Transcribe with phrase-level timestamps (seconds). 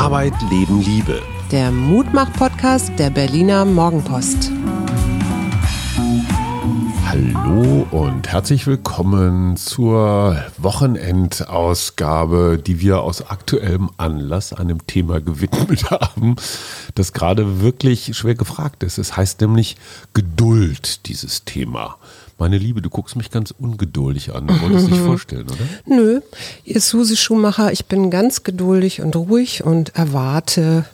[0.00, 1.20] Arbeit, Leben, Liebe.
[1.52, 4.50] Der Mutmach-Podcast der Berliner Morgenpost.
[7.04, 16.36] Hallo und herzlich willkommen zur Wochenendausgabe, die wir aus aktuellem Anlass einem Thema gewidmet haben,
[16.94, 18.96] das gerade wirklich schwer gefragt ist.
[18.96, 19.76] Es heißt nämlich
[20.14, 21.98] Geduld, dieses Thema.
[22.40, 24.46] Meine Liebe, du guckst mich ganz ungeduldig an.
[24.46, 25.58] Du wolltest dich vorstellen, oder?
[25.84, 26.20] Nö,
[26.64, 27.70] ihr ist Susi Schumacher.
[27.70, 30.86] Ich bin ganz geduldig und ruhig und erwarte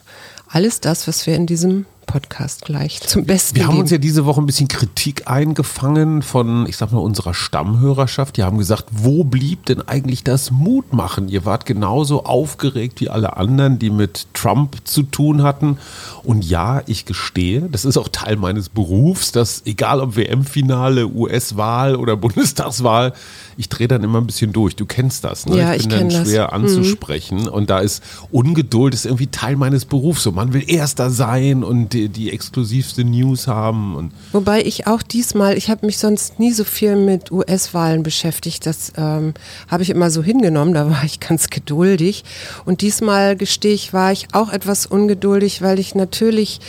[0.49, 3.81] alles das, was wir in diesem Podcast gleich zum Besten Wir haben geben.
[3.81, 8.37] uns ja diese Woche ein bisschen Kritik eingefangen von, ich sag mal, unserer Stammhörerschaft.
[8.37, 11.27] Die haben gesagt, wo blieb denn eigentlich das Mutmachen?
[11.27, 15.77] Ihr wart genauso aufgeregt wie alle anderen, die mit Trump zu tun hatten.
[16.23, 21.95] Und ja, ich gestehe, das ist auch Teil meines Berufs, dass egal ob WM-Finale, US-Wahl
[21.97, 23.13] oder Bundestagswahl,
[23.57, 24.75] ich drehe dann immer ein bisschen durch.
[24.75, 25.57] Du kennst das, ne?
[25.57, 26.29] Ja, ich bin ich dann kenn das.
[26.29, 27.49] schwer anzusprechen.
[27.49, 30.23] Und da ist Ungeduld ist irgendwie Teil meines Berufs.
[30.23, 33.95] So, man will Erster sein und die, die exklusivste News haben.
[33.95, 38.65] Und Wobei ich auch diesmal, ich habe mich sonst nie so viel mit US-Wahlen beschäftigt.
[38.65, 39.33] Das ähm,
[39.67, 42.23] habe ich immer so hingenommen, da war ich ganz geduldig.
[42.65, 46.59] Und diesmal gestehe ich, war ich auch etwas ungeduldig, weil ich natürlich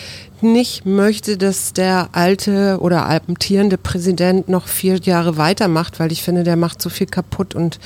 [0.42, 6.44] nicht möchte, dass der alte oder amtierende Präsident noch vier Jahre weitermacht, weil ich finde,
[6.44, 7.78] der macht so viel kaputt und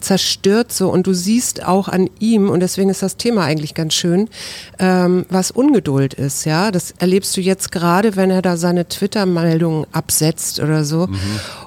[0.00, 0.90] zerstört so.
[0.90, 4.28] Und du siehst auch an ihm, und deswegen ist das Thema eigentlich ganz schön,
[4.78, 6.44] ähm, was Ungeduld ist.
[6.44, 11.08] Ja, das erlebst du jetzt gerade, wenn er da seine Twitter-Meldungen absetzt oder so.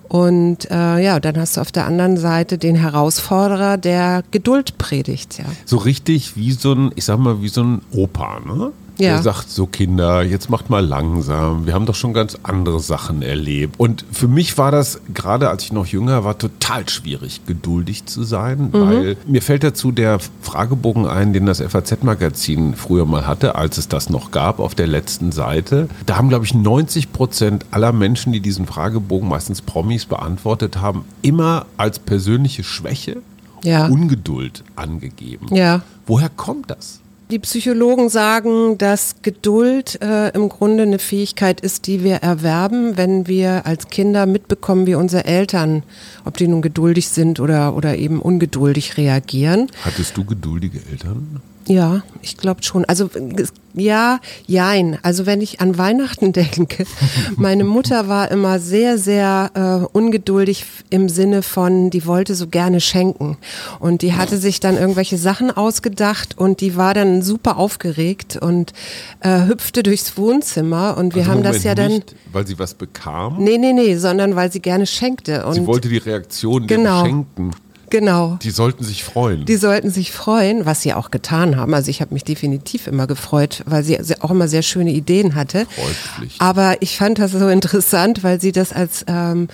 [0.10, 5.38] Und äh, ja, dann hast du auf der anderen Seite den Herausforderer, der Geduld predigt.
[5.38, 5.46] Ja.
[5.66, 8.72] so richtig wie so ein, ich sag mal, wie so ein Opa, ne?
[9.00, 9.14] Ja.
[9.14, 11.66] Der sagt so, Kinder, jetzt macht mal langsam.
[11.66, 13.80] Wir haben doch schon ganz andere Sachen erlebt.
[13.80, 18.24] Und für mich war das, gerade als ich noch jünger war, total schwierig, geduldig zu
[18.24, 23.78] sein, weil mir fällt dazu der Fragebogen ein, den das FAZ-Magazin früher mal hatte, als
[23.78, 25.88] es das noch gab, auf der letzten Seite.
[26.06, 31.06] Da haben, glaube ich, 90 Prozent aller Menschen, die diesen Fragebogen, meistens Promis, beantwortet haben,
[31.22, 33.18] immer als persönliche Schwäche
[33.64, 33.88] Ja.
[33.88, 35.48] Ungeduld angegeben.
[35.54, 35.82] Ja.
[36.06, 36.99] Woher kommt das?
[37.32, 43.28] Die Psychologen sagen, dass Geduld äh, im Grunde eine Fähigkeit ist, die wir erwerben, wenn
[43.28, 45.84] wir als Kinder mitbekommen, wie unsere Eltern,
[46.26, 49.68] ob die nun geduldig sind oder, oder eben ungeduldig reagieren.
[49.86, 51.40] Hattest du geduldige Eltern?
[51.70, 52.84] Ja, ich glaube schon.
[52.86, 53.12] Also
[53.76, 54.98] ja, jein.
[55.04, 56.86] Also wenn ich an Weihnachten denke,
[57.36, 62.82] meine Mutter war immer sehr, sehr äh, ungeduldig im Sinne von, die wollte so gerne
[62.82, 63.38] schenken.
[63.80, 68.74] Und die hatte sich dann irgendwelche Sachen ausgedacht und die war dann super aufgeregt und
[69.20, 70.98] äh, hüpfte durchs Wohnzimmer.
[70.98, 71.92] Und wir Also haben Moment, das ja dann.
[71.92, 73.44] Nicht, weil sie was bekam.
[73.44, 75.46] Nee, nee, nee, sondern weil sie gerne schenkte.
[75.46, 77.26] Und sie wollte die Reaktion der Genau.
[77.90, 78.38] Genau.
[78.42, 79.46] Die sollten sich freuen.
[79.46, 81.74] Die sollten sich freuen, was sie auch getan haben.
[81.74, 85.66] Also ich habe mich definitiv immer gefreut, weil sie auch immer sehr schöne Ideen hatte.
[85.66, 86.42] Freudpflicht.
[86.42, 89.48] Aber ich fand das so interessant, weil sie das als ähm,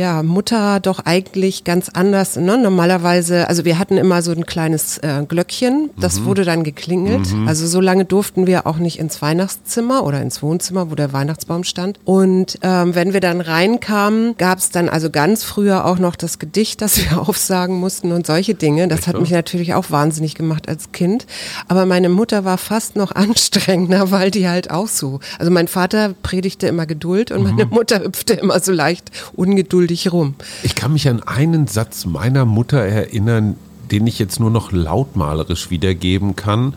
[0.00, 2.36] ja, Mutter doch eigentlich ganz anders.
[2.36, 2.56] Ne?
[2.56, 7.28] Normalerweise, also wir hatten immer so ein kleines äh, Glöckchen, das wurde dann geklingelt.
[7.46, 11.64] Also so lange durften wir auch nicht ins Weihnachtszimmer oder ins Wohnzimmer, wo der Weihnachtsbaum
[11.64, 12.00] stand.
[12.04, 16.38] Und ähm, wenn wir dann reinkamen, gab es dann also ganz früher auch noch das
[16.38, 18.88] Gedicht, das wir aufsagen mussten und solche Dinge.
[18.88, 21.26] Das hat mich natürlich auch wahnsinnig gemacht als Kind.
[21.68, 25.20] Aber meine Mutter war fast noch anstrengender, weil die halt auch so.
[25.38, 30.34] Also mein Vater predigte immer Geduld und meine Mutter hüpfte immer so leicht ungeduldig rum.
[30.62, 33.56] Ich kann mich an einen Satz meiner Mutter erinnern,
[33.90, 36.74] den ich jetzt nur noch lautmalerisch wiedergeben kann.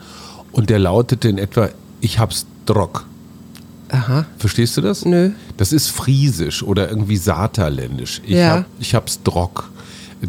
[0.52, 1.70] Und der lautete in etwa,
[2.02, 3.06] ich hab's Drock.
[3.90, 4.26] Aha.
[4.38, 5.06] Verstehst du das?
[5.06, 5.32] Nö.
[5.58, 8.22] Das ist friesisch oder irgendwie saterländisch.
[8.26, 8.50] Ich, Ja.
[8.58, 9.70] hab, ich hab's Drock.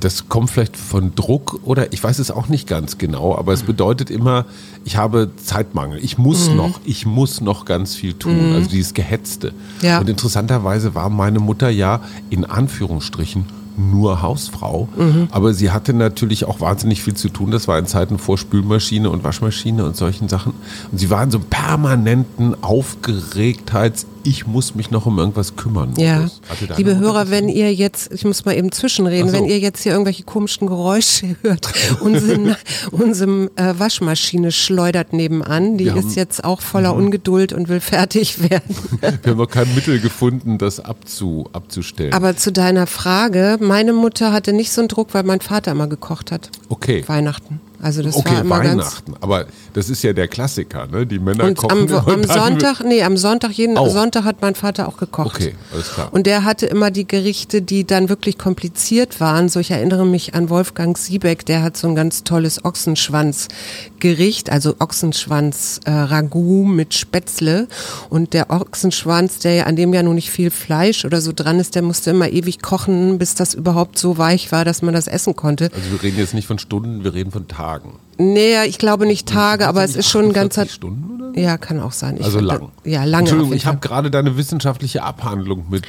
[0.00, 3.62] Das kommt vielleicht von Druck oder ich weiß es auch nicht ganz genau, aber es
[3.62, 4.44] bedeutet immer,
[4.84, 5.98] ich habe Zeitmangel.
[6.02, 6.56] Ich muss Mhm.
[6.56, 8.52] noch, ich muss noch ganz viel tun.
[8.54, 9.52] Also dieses Gehetzte.
[9.82, 10.00] Ja.
[10.00, 12.00] Und interessanterweise war meine Mutter ja
[12.30, 13.44] in Anführungsstrichen
[13.76, 15.28] nur Hausfrau, Mhm.
[15.32, 17.50] aber sie hatte natürlich auch wahnsinnig viel zu tun.
[17.50, 20.54] Das war in Zeiten vor Spülmaschine und Waschmaschine und solchen Sachen.
[20.92, 25.94] Und sie war in so einem permanenten Aufgeregtheits, ich muss mich noch um irgendwas kümmern.
[25.98, 26.28] Ja,
[26.76, 29.36] liebe Hörer, wenn ihr jetzt, ich muss mal eben zwischenreden, so.
[29.36, 31.68] wenn ihr jetzt hier irgendwelche komischen Geräusche hört,
[32.00, 32.56] unsere,
[32.90, 37.80] unsere äh, Waschmaschine schleudert nebenan, die Wir haben- ist jetzt auch voller Ungeduld und will
[37.80, 38.74] fertig werden.
[39.22, 42.12] Wir haben noch kein Mittel gefunden, das abzu, abzustellen.
[42.12, 45.86] Aber zu deiner Frage, meine Mutter hatte nicht so einen Druck, weil mein Vater immer
[45.86, 46.50] gekocht hat.
[46.68, 47.04] okay.
[47.06, 47.60] Weihnachten.
[47.84, 49.14] Also das okay, war immer ganz Weihnachten.
[49.20, 49.44] Aber
[49.74, 51.06] das ist ja der Klassiker, ne?
[51.06, 51.92] Die Männer und kochen.
[51.92, 53.90] am, am und dann Sonntag, nee, am Sonntag, jeden Auch.
[53.90, 55.36] Sonntag hat mein Vater auch gekocht.
[55.36, 56.08] Okay, alles klar.
[56.10, 59.50] Und der hatte immer die Gerichte, die dann wirklich kompliziert waren.
[59.50, 64.76] So, ich erinnere mich an Wolfgang Siebeck, der hat so ein ganz tolles Ochsenschwanzgericht, also
[64.78, 67.68] Ochsenschwanz äh, mit Spätzle.
[68.08, 71.60] Und der Ochsenschwanz, der ja an dem ja nur nicht viel Fleisch oder so dran
[71.60, 75.06] ist, der musste immer ewig kochen, bis das überhaupt so weich war, dass man das
[75.06, 75.70] essen konnte.
[75.74, 78.03] Also wir reden jetzt nicht von Stunden, wir reden von Tagen sagen.
[78.18, 80.62] Nee, ich glaube nicht Tage, aber es ist schon ein ganzer.
[80.62, 81.24] 48 Stunden oder?
[81.36, 82.16] Ja, kann auch sein.
[82.18, 82.70] Ich Also lang.
[82.84, 83.22] Ja, lange.
[83.22, 85.82] Entschuldigung, ich habe gerade deine wissenschaftliche Abhandlung mit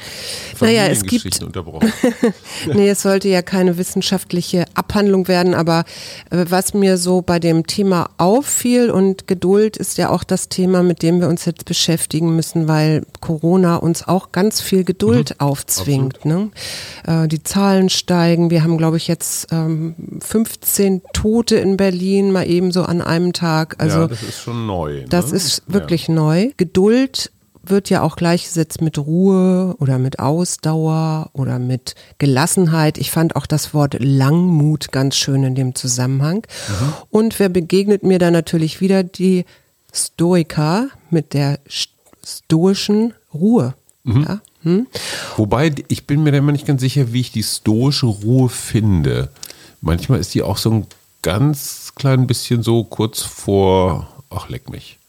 [0.60, 1.92] Naja, es gibt- unterbrochen.
[2.74, 5.84] Nee, es sollte ja keine wissenschaftliche Abhandlung werden, aber
[6.30, 10.82] äh, was mir so bei dem Thema auffiel und Geduld ist ja auch das Thema,
[10.82, 16.24] mit dem wir uns jetzt beschäftigen müssen, weil Corona uns auch ganz viel Geduld aufzwingt.
[16.24, 16.50] Ne?
[17.06, 18.50] Äh, die Zahlen steigen.
[18.50, 23.32] Wir haben, glaube ich, jetzt ähm, 15 Tote in Berlin mal eben so an einem
[23.32, 23.76] Tag.
[23.78, 25.04] Also ja, das ist schon neu.
[25.08, 25.36] das ne?
[25.36, 26.50] ist wirklich neu.
[26.56, 27.30] Geduld
[27.68, 32.96] wird ja auch gleichgesetzt mit Ruhe oder mit Ausdauer oder mit Gelassenheit.
[32.96, 36.46] Ich fand auch das Wort Langmut ganz schön in dem Zusammenhang.
[37.10, 39.44] Und wer begegnet mir da natürlich wieder die
[39.92, 41.88] Stoiker mit der st-
[42.24, 43.74] stoischen Ruhe.
[44.04, 44.40] Ja?
[44.62, 44.86] Hm?
[44.92, 45.00] Ja.
[45.36, 49.30] Wobei, ich bin mir da immer nicht ganz sicher, wie ich die stoische Ruhe finde.
[49.80, 50.86] Manchmal ist die auch so ein
[51.26, 55.00] ganz klein bisschen so kurz vor, ach leck mich.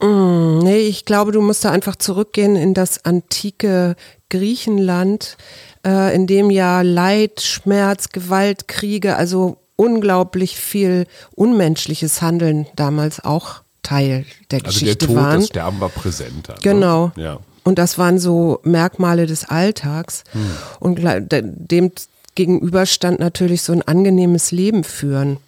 [0.00, 3.96] Nee, ich glaube, du musst da einfach zurückgehen in das antike
[4.28, 5.36] Griechenland,
[5.84, 13.62] äh, in dem ja Leid, Schmerz, Gewalt, Kriege, also unglaublich viel unmenschliches Handeln damals auch
[13.82, 15.40] Teil der Also der Geschichte Tod, waren.
[15.40, 16.54] das Sterben war präsenter.
[16.62, 17.10] Genau.
[17.16, 17.22] Ne?
[17.24, 17.38] Ja.
[17.64, 20.22] Und das waren so Merkmale des Alltags.
[20.32, 20.50] Hm.
[20.78, 21.00] Und
[21.32, 21.90] dem
[22.36, 25.38] gegenüber stand natürlich so ein angenehmes Leben führen.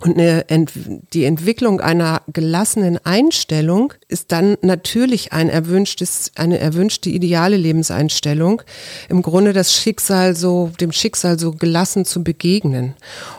[0.00, 0.72] Und eine Ent
[1.12, 8.62] die Entwicklung einer gelassenen Einstellung ist dann natürlich ein erwünschtes, eine erwünschte ideale Lebenseinstellung.
[9.10, 12.94] Im Grunde das Schicksal so, dem Schicksal so gelassen zu begegnen.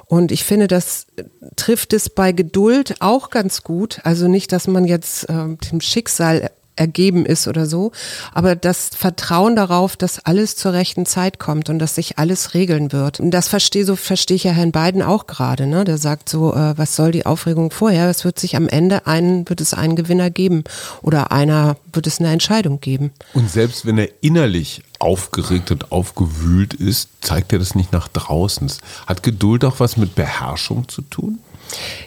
[0.05, 1.07] Und ich finde, das
[1.55, 3.99] trifft es bei Geduld auch ganz gut.
[4.03, 7.91] Also nicht, dass man jetzt ähm, dem Schicksal ergeben ist oder so,
[8.33, 12.91] aber das Vertrauen darauf, dass alles zur rechten Zeit kommt und dass sich alles regeln
[12.91, 13.19] wird.
[13.19, 15.83] Und das verstehe so verstehe ich ja Herrn Biden auch gerade, ne?
[15.83, 18.09] Der sagt so, äh, was soll die Aufregung vorher?
[18.09, 20.63] Es wird sich am Ende einen wird es einen Gewinner geben
[21.01, 23.12] oder einer wird es eine Entscheidung geben.
[23.33, 28.71] Und selbst wenn er innerlich aufgeregt und aufgewühlt ist, zeigt er das nicht nach draußen.
[29.07, 31.39] Hat Geduld auch was mit Beherrschung zu tun?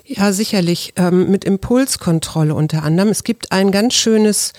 [0.04, 0.92] Ja, sicherlich.
[0.96, 3.10] Ähm, mit Impulskontrolle unter anderem.
[3.10, 4.52] Es gibt ein ganz schönes,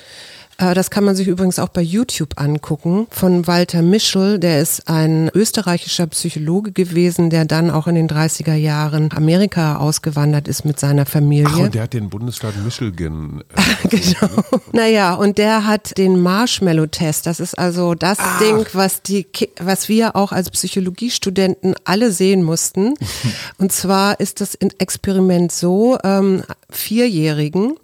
[0.57, 4.39] das kann man sich übrigens auch bei YouTube angucken, von Walter Mischel.
[4.39, 10.47] Der ist ein österreichischer Psychologe gewesen, der dann auch in den 30er Jahren Amerika ausgewandert
[10.47, 11.47] ist mit seiner Familie.
[11.51, 13.43] Ach, und der hat den Bundesstaat Michigan.
[13.55, 14.61] Äh, Genau.
[14.71, 17.25] Naja, und der hat den Marshmallow-Test.
[17.27, 19.27] Das ist also das Ding, was die,
[19.59, 22.93] was wir auch als Psychologiestudenten alle sehen mussten.
[23.57, 27.75] und zwar ist das Experiment so: ähm, Vierjährigen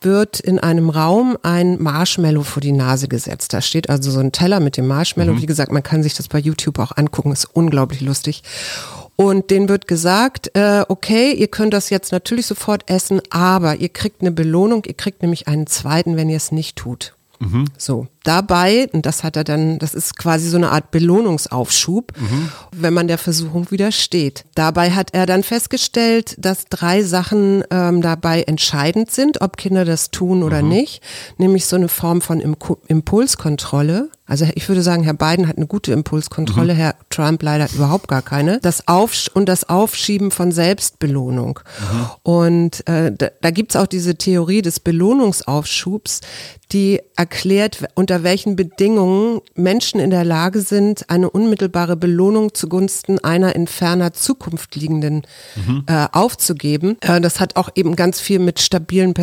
[0.00, 3.52] wird in einem Raum ein Marshmallow vor die Nase gesetzt.
[3.52, 5.40] Da steht also so ein Teller mit dem Marshmallow.
[5.40, 7.32] Wie gesagt, man kann sich das bei YouTube auch angucken.
[7.32, 8.42] Ist unglaublich lustig.
[9.16, 13.88] Und denen wird gesagt, äh, okay, ihr könnt das jetzt natürlich sofort essen, aber ihr
[13.88, 17.15] kriegt eine Belohnung, ihr kriegt nämlich einen zweiten, wenn ihr es nicht tut.
[17.78, 22.12] So, dabei, und das hat er dann, das ist quasi so eine Art Belohnungsaufschub,
[22.72, 24.44] wenn man der Versuchung widersteht.
[24.54, 30.10] Dabei hat er dann festgestellt, dass drei Sachen ähm, dabei entscheidend sind, ob Kinder das
[30.10, 31.02] tun oder nicht,
[31.38, 32.40] nämlich so eine Form von
[32.88, 34.10] Impulskontrolle.
[34.26, 38.22] Also ich würde sagen, Herr Biden hat eine gute Impulskontrolle, Herr Trump leider überhaupt gar
[38.22, 38.58] keine.
[38.60, 41.60] Das Aufsch und das Aufschieben von Selbstbelohnung.
[42.22, 46.20] Und äh, da, da gibt's auch diese Theorie des Belohnungsaufschubs,
[46.72, 53.54] die erklärt, unter welchen Bedingungen Menschen in der Lage sind, eine unmittelbare Belohnung zugunsten einer
[53.54, 55.22] in ferner Zukunft liegenden
[55.86, 56.96] äh, aufzugeben.
[57.00, 59.14] Äh, das hat auch eben ganz viel mit stabilen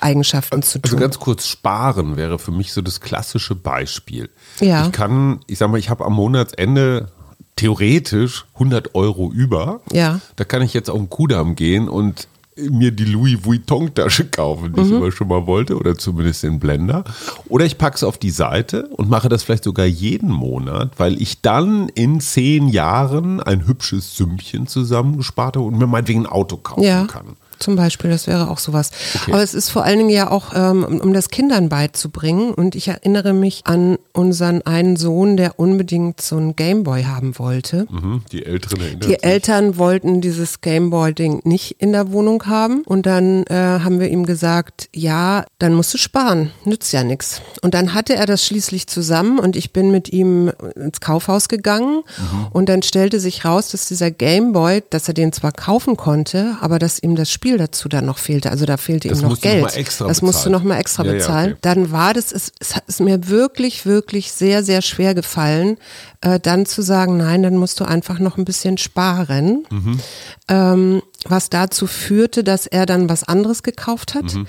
[0.00, 1.00] Persönlichkeitseigenschaften zu Also tun.
[1.00, 4.30] ganz kurz, sparen wäre für mich so das klassische Beispiel.
[4.60, 4.86] Ja.
[4.86, 7.08] Ich kann, ich sag mal, ich habe am Monatsende
[7.56, 9.80] theoretisch 100 Euro über.
[9.92, 10.20] Ja.
[10.36, 12.26] Da kann ich jetzt auf den Kudamm gehen und
[12.56, 16.58] mir die Louis Vuitton Tasche kaufen, die ich immer schon mal wollte oder zumindest den
[16.58, 17.04] Blender.
[17.48, 21.20] Oder ich packe es auf die Seite und mache das vielleicht sogar jeden Monat, weil
[21.22, 26.56] ich dann in zehn Jahren ein hübsches Sümmchen zusammengespart habe und mir meinetwegen ein Auto
[26.58, 27.04] kaufen Ja.
[27.06, 27.36] kann.
[27.60, 28.90] Zum Beispiel, das wäre auch sowas.
[29.14, 29.32] Okay.
[29.32, 32.52] Aber es ist vor allen Dingen ja auch, ähm, um das Kindern beizubringen.
[32.52, 37.86] Und ich erinnere mich an unseren einen Sohn, der unbedingt so ein Gameboy haben wollte.
[37.90, 39.22] Mhm, die Älteren erinnern Die.
[39.22, 42.82] Eltern wollten dieses Gameboy-Ding nicht in der Wohnung haben.
[42.84, 47.42] Und dann äh, haben wir ihm gesagt, ja, dann musst du sparen, nützt ja nichts.
[47.62, 52.02] Und dann hatte er das schließlich zusammen und ich bin mit ihm ins Kaufhaus gegangen
[52.18, 52.46] mhm.
[52.52, 56.78] und dann stellte sich raus, dass dieser Gameboy, dass er den zwar kaufen konnte, aber
[56.78, 58.50] dass ihm das Spiel dazu dann noch fehlte.
[58.50, 59.64] Also da fehlte das ihm noch Geld.
[59.64, 60.16] Das bezahlen.
[60.22, 61.46] musst du noch mal extra ja, bezahlen.
[61.46, 61.58] Ja, okay.
[61.62, 65.78] Dann war das, es, es ist mir wirklich, wirklich sehr, sehr schwer gefallen,
[66.20, 69.64] äh, dann zu sagen, nein, dann musst du einfach noch ein bisschen sparen.
[69.70, 70.00] Mhm.
[70.48, 74.46] Ähm, was dazu führte, dass er dann was anderes gekauft hat, mhm.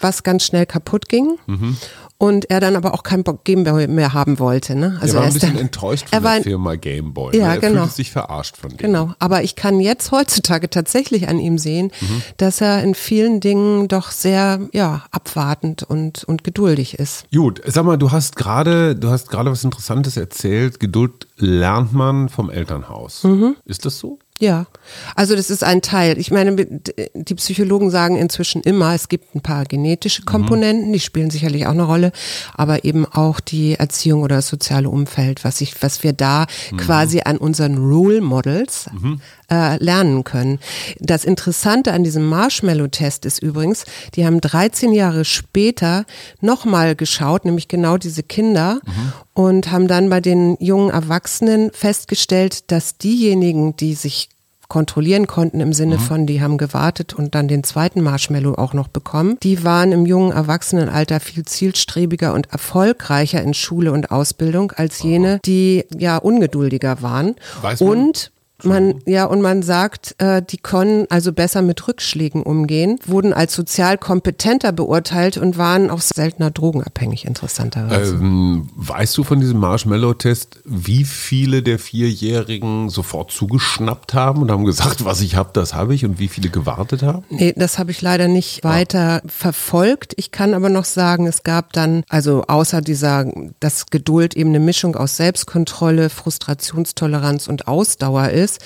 [0.00, 1.38] was ganz schnell kaputt ging.
[1.46, 1.76] Mhm
[2.24, 4.74] und er dann aber auch kein Gameboy mehr haben wollte.
[4.74, 4.98] Ne?
[5.00, 7.36] Also er war ein bisschen dann, enttäuscht von der Firma Gameboy.
[7.36, 7.54] Ja, ne?
[7.54, 7.82] er genau.
[7.82, 8.78] fühlte sich verarscht von dem.
[8.78, 12.22] Genau, aber ich kann jetzt heutzutage tatsächlich an ihm sehen, mhm.
[12.38, 17.26] dass er in vielen Dingen doch sehr ja, abwartend und, und geduldig ist.
[17.32, 20.80] Gut, sag mal, du hast gerade, du hast gerade was Interessantes erzählt.
[20.80, 23.24] Geduld lernt man vom Elternhaus.
[23.24, 23.56] Mhm.
[23.64, 24.18] Ist das so?
[24.40, 24.66] Ja,
[25.14, 26.18] also das ist ein Teil.
[26.18, 30.26] Ich meine, die Psychologen sagen inzwischen immer, es gibt ein paar genetische mhm.
[30.26, 32.10] Komponenten, die spielen sicherlich auch eine Rolle,
[32.52, 36.78] aber eben auch die Erziehung oder das soziale Umfeld, was ich, was wir da mhm.
[36.78, 39.20] quasi an unseren Role Models mhm.
[39.50, 40.58] Äh, lernen können.
[41.00, 43.84] Das Interessante an diesem Marshmallow-Test ist übrigens,
[44.14, 46.04] die haben 13 Jahre später
[46.40, 49.12] nochmal geschaut, nämlich genau diese Kinder mhm.
[49.34, 54.28] und haben dann bei den jungen Erwachsenen festgestellt, dass diejenigen, die sich
[54.68, 56.00] kontrollieren konnten im Sinne mhm.
[56.00, 59.38] von, die haben gewartet und dann den zweiten Marshmallow auch noch bekommen.
[59.42, 65.38] Die waren im jungen Erwachsenenalter viel zielstrebiger und erfolgreicher in Schule und Ausbildung als jene,
[65.44, 67.36] die ja ungeduldiger waren.
[67.78, 68.32] Und
[68.64, 73.54] man, ja, und man sagt, äh, die können also besser mit Rückschlägen umgehen, wurden als
[73.54, 78.14] sozial kompetenter beurteilt und waren auch seltener drogenabhängig, interessanterweise.
[78.14, 84.64] Ähm, weißt du von diesem Marshmallow-Test, wie viele der Vierjährigen sofort zugeschnappt haben und haben
[84.64, 87.24] gesagt, was ich habe, das habe ich und wie viele gewartet haben?
[87.30, 88.70] Nee, das habe ich leider nicht ah.
[88.70, 90.14] weiter verfolgt.
[90.16, 93.30] Ich kann aber noch sagen, es gab dann, also außer dieser,
[93.60, 98.64] dass Geduld eben eine Mischung aus Selbstkontrolle, Frustrationstoleranz und Ausdauer ist, ist,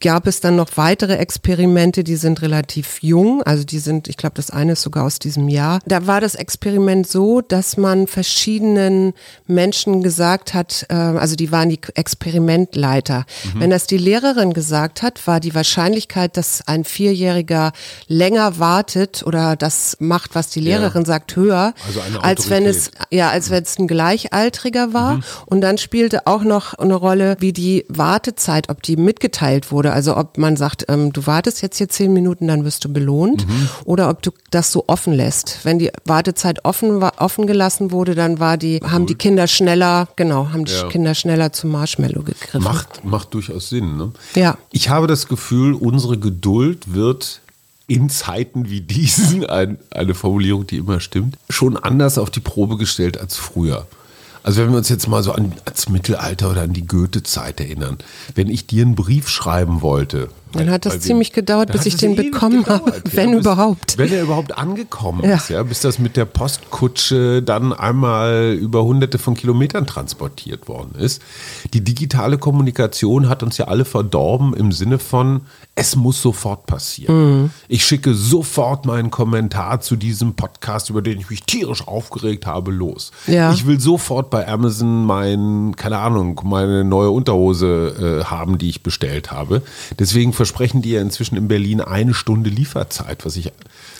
[0.00, 4.34] gab es dann noch weitere Experimente, die sind relativ jung, also die sind, ich glaube,
[4.36, 5.80] das eine ist sogar aus diesem Jahr.
[5.86, 9.14] Da war das Experiment so, dass man verschiedenen
[9.46, 13.24] Menschen gesagt hat, äh, also die waren die Experimentleiter.
[13.54, 13.60] Mhm.
[13.60, 17.72] Wenn das die Lehrerin gesagt hat, war die Wahrscheinlichkeit, dass ein Vierjähriger
[18.06, 21.06] länger wartet oder das macht, was die Lehrerin ja.
[21.06, 25.14] sagt, höher, also als wenn es ja, als wenn es ein Gleichaltriger war.
[25.14, 25.22] Mhm.
[25.46, 29.92] Und dann spielte auch noch eine Rolle, wie die Wartezeit, ob die mitgebracht mitgeteilt wurde.
[29.92, 33.46] Also ob man sagt, ähm, du wartest jetzt hier zehn Minuten, dann wirst du belohnt,
[33.46, 33.68] mhm.
[33.84, 35.60] oder ob du das so offen lässt.
[35.64, 40.08] Wenn die Wartezeit offen war, offen gelassen wurde, dann war die, haben die Kinder schneller,
[40.16, 40.88] genau, haben die ja.
[40.88, 42.62] Kinder schneller zum Marshmallow gegriffen.
[42.62, 43.96] Macht, macht durchaus Sinn.
[43.96, 44.12] Ne?
[44.34, 44.56] Ja.
[44.72, 47.40] Ich habe das Gefühl, unsere Geduld wird
[47.86, 52.76] in Zeiten wie diesen, ein, eine Formulierung, die immer stimmt, schon anders auf die Probe
[52.76, 53.86] gestellt als früher.
[54.48, 57.98] Also wenn wir uns jetzt mal so an, ans Mittelalter oder an die Goethe-Zeit erinnern,
[58.34, 62.16] wenn ich dir einen Brief schreiben wollte, dann hat das ziemlich gedauert, bis ich den
[62.16, 63.98] bekommen habe, wenn ja, überhaupt.
[63.98, 65.36] Wenn er überhaupt angekommen ja.
[65.36, 70.94] ist, ja, bis das mit der Postkutsche dann einmal über hunderte von Kilometern transportiert worden
[70.98, 71.22] ist.
[71.72, 75.42] Die digitale Kommunikation hat uns ja alle verdorben im Sinne von,
[75.74, 77.42] es muss sofort passieren.
[77.42, 77.50] Mhm.
[77.68, 82.70] Ich schicke sofort meinen Kommentar zu diesem Podcast, über den ich mich tierisch aufgeregt habe,
[82.70, 83.12] los.
[83.26, 83.52] Ja.
[83.52, 88.82] Ich will sofort bei Amazon mein, keine Ahnung, meine neue Unterhose äh, haben, die ich
[88.82, 89.62] bestellt habe.
[89.98, 93.52] Deswegen versprechen die ja inzwischen in Berlin eine Stunde Lieferzeit, was ich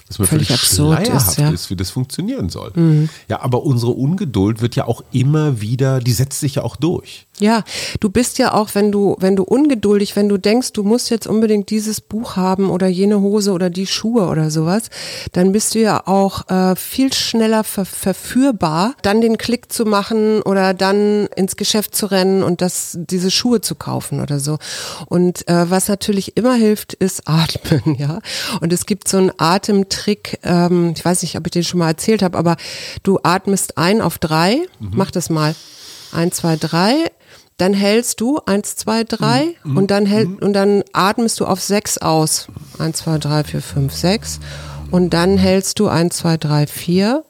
[0.09, 1.51] was mir völlig, völlig absurd ist, ja.
[1.51, 2.73] ist, wie das funktionieren soll.
[2.75, 3.11] Mhm.
[3.29, 7.27] Ja, aber unsere Ungeduld wird ja auch immer wieder, die setzt sich ja auch durch.
[7.41, 7.63] Ja,
[8.01, 11.27] du bist ja auch, wenn du, wenn du ungeduldig, wenn du denkst, du musst jetzt
[11.27, 14.91] unbedingt dieses Buch haben oder jene Hose oder die Schuhe oder sowas,
[15.33, 20.43] dann bist du ja auch äh, viel schneller ver verführbar, dann den Klick zu machen
[20.43, 24.59] oder dann ins Geschäft zu rennen und das, diese Schuhe zu kaufen oder so.
[25.07, 28.21] Und äh, was natürlich immer hilft, ist atmen, ja.
[28.61, 31.89] Und es gibt so einen Atemtrick, ähm, ich weiß nicht, ob ich den schon mal
[31.89, 32.57] erzählt habe, aber
[33.03, 34.91] du atmest ein auf drei, mhm.
[34.95, 35.55] mach das mal.
[36.11, 37.11] Eins, zwei, drei
[37.59, 39.77] dann hältst du eins, zwei, drei mhm.
[39.77, 40.39] und dann hält, mhm.
[40.39, 42.47] und dann atmest du auf sechs aus.
[42.79, 44.39] Eins, zwei, drei, vier, fünf, sechs.
[44.93, 47.25] Und dann hältst du eins, zwei, drei, vier.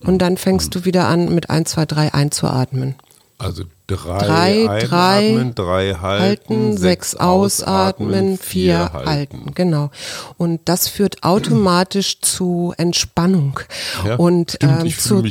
[0.00, 2.96] Und dann fängst du wieder an, mit eins, zwei, drei einzuatmen.
[3.38, 9.52] Also drei, Drei, einatmen, drei drei halten, halten, sechs ausatmen, vier halten.
[9.54, 9.90] Genau.
[10.36, 13.60] Und das führt automatisch zu Entspannung.
[14.06, 15.22] Ja, und stimmt, ähm, ich zu,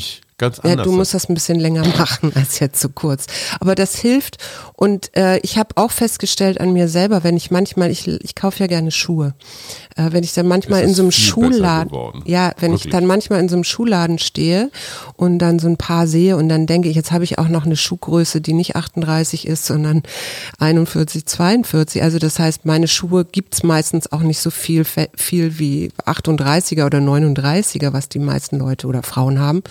[0.42, 0.86] ganz ja, anders.
[0.86, 3.28] du musst das ein bisschen länger machen als jetzt so kurz.
[3.62, 4.38] Aber das hilft.
[4.76, 8.60] Und äh, ich habe auch festgestellt an mir selber, wenn ich manchmal, ich, ich kaufe
[8.60, 9.36] ja gerne Schuhe,
[9.96, 12.92] äh, wenn ich dann manchmal in so einem Schuhladen, ja, wenn ich Wirklich.
[12.92, 14.72] dann manchmal in so einem Schuhladen stehe
[15.16, 17.66] und dann so ein paar sehe und dann denke ich, jetzt habe ich auch noch
[17.66, 20.02] eine Schuhgröße, die nicht 38 ist, sondern
[20.60, 22.02] 41, 42.
[22.02, 26.98] Also das heißt, meine Schuhe gibt's meistens auch nicht so viel, viel wie 38er oder
[26.98, 29.62] 39er, was die meisten Leute oder Frauen haben.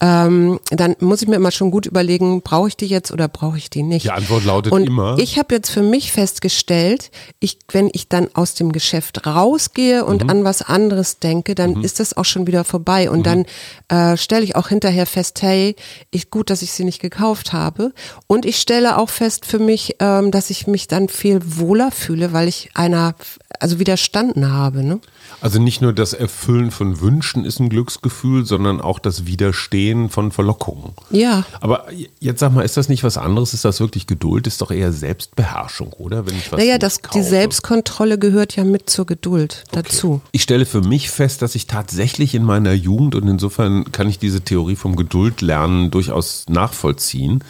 [0.00, 3.58] Ähm, dann muss ich mir immer schon gut überlegen, brauche ich die jetzt oder brauche
[3.58, 4.04] ich die nicht?
[4.04, 5.16] Die Antwort lautet und immer.
[5.18, 10.24] Ich habe jetzt für mich festgestellt, ich, wenn ich dann aus dem Geschäft rausgehe und
[10.24, 10.30] Mhm.
[10.30, 13.10] an was anderes denke, dann ist das auch schon wieder vorbei.
[13.10, 13.44] Und dann
[13.88, 15.74] äh, stelle ich auch hinterher fest, hey,
[16.10, 17.92] ich, gut, dass ich sie nicht gekauft habe.
[18.28, 22.32] Und ich stelle auch fest für mich, ähm, dass ich mich dann viel wohler fühle,
[22.32, 23.14] weil ich einer,
[23.58, 24.84] also widerstanden habe.
[24.84, 25.00] Ne?
[25.40, 30.32] Also nicht nur das Erfüllen von Wünschen ist ein Glücksgefühl, sondern auch das Widerstehen von
[30.32, 30.92] Verlockungen.
[31.10, 31.44] Ja.
[31.60, 31.86] Aber
[32.18, 33.54] jetzt sag mal, ist das nicht was anderes?
[33.54, 34.46] Ist das wirklich Geduld?
[34.46, 36.26] Ist doch eher Selbstbeherrschung, oder?
[36.26, 37.22] Wenn ich was Naja, das, die.
[37.22, 40.20] Selbstkontrolle gehört ja mit zur Geduld dazu.
[40.32, 44.18] Ich stelle für mich fest, dass ich tatsächlich in meiner Jugend und insofern kann ich
[44.18, 47.44] diese Theorie vom Geduldlernen durchaus nachvollziehen.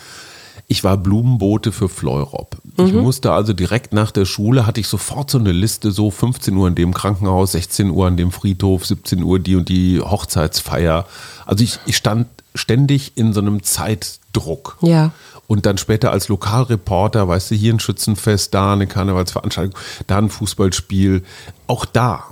[0.71, 2.59] Ich war Blumenbote für Fleurop.
[2.87, 6.57] Ich musste also direkt nach der Schule, hatte ich sofort so eine Liste, so 15
[6.57, 11.07] Uhr in dem Krankenhaus, 16 Uhr an dem Friedhof, 17 Uhr die und die Hochzeitsfeier.
[11.45, 14.77] Also ich, ich stand ständig in so einem Zeitdruck.
[14.81, 15.11] Ja.
[15.47, 19.75] Und dann später als Lokalreporter, weißt du, hier ein Schützenfest, da eine Karnevalsveranstaltung,
[20.07, 21.23] da ein Fußballspiel,
[21.67, 22.25] auch da.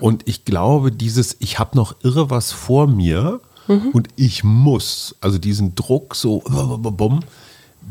[0.00, 5.38] Und ich glaube, dieses, ich habe noch irre was vor mir und ich muss, also
[5.38, 7.20] diesen Druck so, bumm,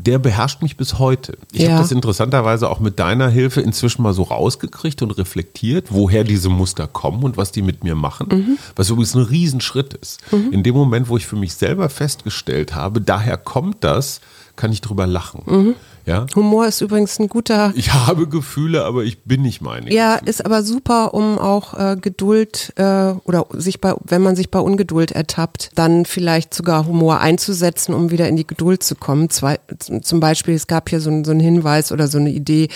[0.04, 1.38] der beherrscht mich bis heute.
[1.52, 1.70] Ich Ja.
[1.72, 6.48] habe das interessanterweise auch mit deiner Hilfe inzwischen mal so rausgekriegt und reflektiert, woher diese
[6.48, 8.58] Muster kommen und was die mit mir machen.
[8.74, 10.20] Was übrigens ein Riesenschritt ist.
[10.50, 14.20] In dem Moment, wo ich für mich selber festgestellt habe, daher kommt das,
[14.56, 15.74] kann ich drüber lachen.
[16.04, 16.26] Ja?
[16.34, 19.92] Humor ist übrigens ein guter Ich habe Gefühle, aber ich bin nicht meine.
[19.92, 24.50] Ja, ist aber super, um auch äh, Geduld äh, oder sich bei, wenn man sich
[24.50, 29.30] bei Ungeduld ertappt, dann vielleicht sogar Humor einzusetzen, um wieder in die Geduld zu kommen.
[29.30, 29.58] Zwei,
[30.02, 32.68] zum Beispiel, es gab hier so, ein- so einen Hinweis oder so eine Idee,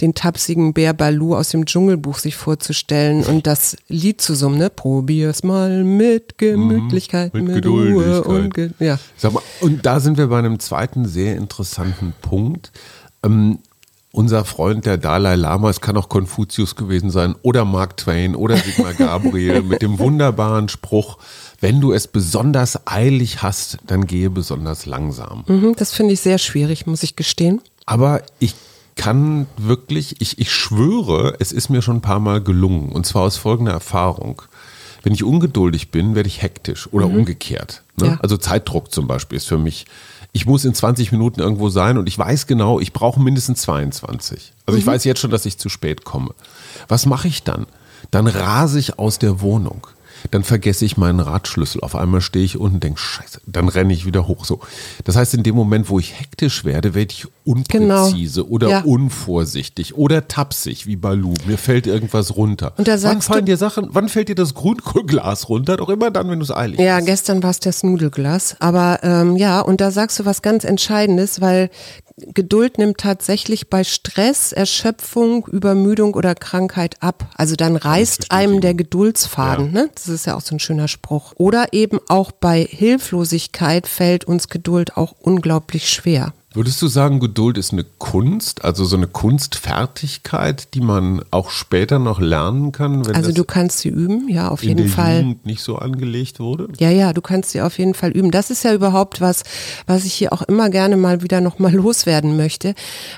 [0.00, 4.70] den tapsigen Bär Balu aus dem Dschungelbuch sich vorzustellen und das Lied zu summen, ne?
[4.70, 8.98] Probier's mal mit Gemütlichkeit, Mhm, mit mit, Ruhe und ja.
[9.16, 12.72] Sag mal, und da sind wir bei einem zweiten sehr interessanten Punkt.
[13.24, 13.58] Ähm,
[14.12, 18.56] unser Freund, der Dalai Lama, es kann auch Konfuzius gewesen sein oder Mark Twain oder
[18.56, 21.18] Sigmar Gabriel mit dem wunderbaren Spruch,
[21.60, 25.44] wenn du es besonders eilig hast, dann gehe besonders langsam.
[25.48, 27.60] Mhm, das finde ich sehr schwierig, muss ich gestehen.
[27.86, 28.54] Aber ich
[28.96, 32.92] kann wirklich, ich, ich schwöre, es ist mir schon ein paar Mal gelungen.
[32.92, 34.42] Und zwar aus folgender Erfahrung.
[35.02, 37.82] Wenn ich ungeduldig bin, werde ich hektisch oder umgekehrt.
[37.96, 38.06] Ne?
[38.06, 38.18] Ja.
[38.22, 39.86] Also Zeitdruck zum Beispiel ist für mich,
[40.34, 44.52] ich muss in 20 Minuten irgendwo sein und ich weiß genau, ich brauche mindestens 22.
[44.66, 46.34] Also ich weiß jetzt schon, dass ich zu spät komme.
[46.88, 47.66] Was mache ich dann?
[48.10, 49.86] Dann rase ich aus der Wohnung.
[50.30, 51.80] Dann vergesse ich meinen Radschlüssel.
[51.82, 54.44] Auf einmal stehe ich unten und denke, scheiße, dann renne ich wieder hoch.
[54.44, 54.60] So.
[55.04, 58.80] Das heißt, in dem Moment, wo ich hektisch werde, werde ich unpräzise oder Ja.
[58.80, 61.34] unvorsichtig oder tapsig, wie Balu.
[61.46, 62.72] Mir fällt irgendwas runter.
[62.76, 65.76] Und da wann fallen du- dir Sachen, wann fällt dir das Grünkohlglas runter?
[65.76, 67.06] Doch immer dann, wenn du es eilig Ja, hast.
[67.06, 68.56] gestern war es das Nudelglas.
[68.60, 71.70] Aber ähm, ja, und da sagst du was ganz Entscheidendes, weil
[72.16, 77.28] Geduld nimmt tatsächlich bei Stress, Erschöpfung, Übermüdung oder Krankheit ab.
[77.36, 79.72] Also dann reißt einem der Geduldsfaden.
[79.72, 79.90] Ne?
[79.92, 81.32] Das ist ja auch so ein schöner Spruch.
[81.36, 86.32] Oder eben auch bei Hilflosigkeit fällt uns Geduld auch unglaublich schwer.
[86.54, 91.98] Würdest du sagen, Geduld ist eine Kunst, also so eine Kunstfertigkeit, die man auch später
[91.98, 95.22] noch lernen kann, wenn Also du kannst sie üben, ja, auf jeden Fall.
[95.22, 96.68] Jugend nicht so angelegt wurde?
[96.78, 98.30] Ja, ja, du kannst sie auf jeden Fall üben.
[98.30, 99.42] Das ist ja überhaupt was,
[99.88, 102.76] was ich hier auch immer gerne mal wieder nochmal loswerden möchte.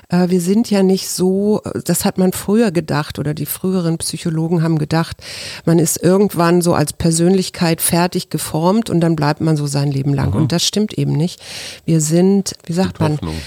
[0.09, 4.63] Äh, wir sind ja nicht so, das hat man früher gedacht oder die früheren Psychologen
[4.63, 5.17] haben gedacht,
[5.63, 10.15] man ist irgendwann so als Persönlichkeit fertig geformt und dann bleibt man so sein Leben
[10.15, 10.33] lang.
[10.33, 11.39] Und das stimmt eben nicht.
[11.85, 13.41] Wir sind, wie sagt man, Hoffnung.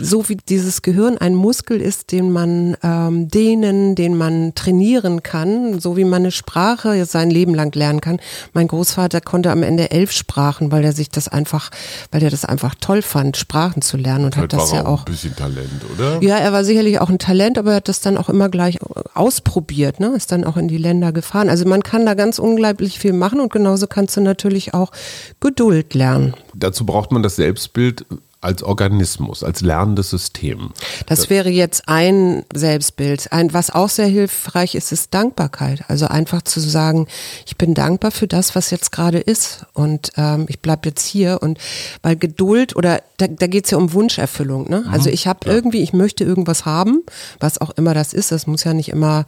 [0.00, 5.78] so wie dieses Gehirn ein Muskel ist, den man ähm, dehnen, den man trainieren kann,
[5.80, 8.18] so wie man eine Sprache sein Leben lang lernen kann.
[8.52, 11.70] Mein Großvater konnte am Ende elf Sprachen, weil er sich das einfach,
[12.10, 14.86] weil er das einfach toll fand, Sprachen zu lernen und hat Vielleicht das war ja
[14.86, 15.06] auch auch.
[15.06, 16.20] ein bisschen Talent, oder?
[16.22, 18.78] Ja, er war sicherlich auch ein Talent, aber er hat das dann auch immer gleich
[19.14, 20.14] ausprobiert, ne?
[20.16, 21.48] Ist dann auch in die Länder gefahren.
[21.48, 24.90] Also man kann da ganz unglaublich viel machen und genauso kannst du natürlich auch
[25.38, 26.34] Geduld lernen.
[26.54, 28.04] Dazu braucht man das Selbstbild
[28.42, 30.70] als Organismus, als lernendes System.
[31.06, 33.32] Das wäre jetzt ein Selbstbild.
[33.32, 35.84] Ein, was auch sehr hilfreich ist, ist Dankbarkeit.
[35.88, 37.06] Also einfach zu sagen,
[37.46, 41.38] ich bin dankbar für das, was jetzt gerade ist und ähm, ich bleib jetzt hier
[41.40, 41.58] und
[42.02, 44.68] weil Geduld oder da, da geht es ja um Wunscherfüllung.
[44.68, 44.84] Ne?
[44.90, 45.14] Also mhm.
[45.14, 47.02] ich habe irgendwie, ich möchte irgendwas haben,
[47.38, 48.32] was auch immer das ist.
[48.32, 49.24] Das muss ja nicht immer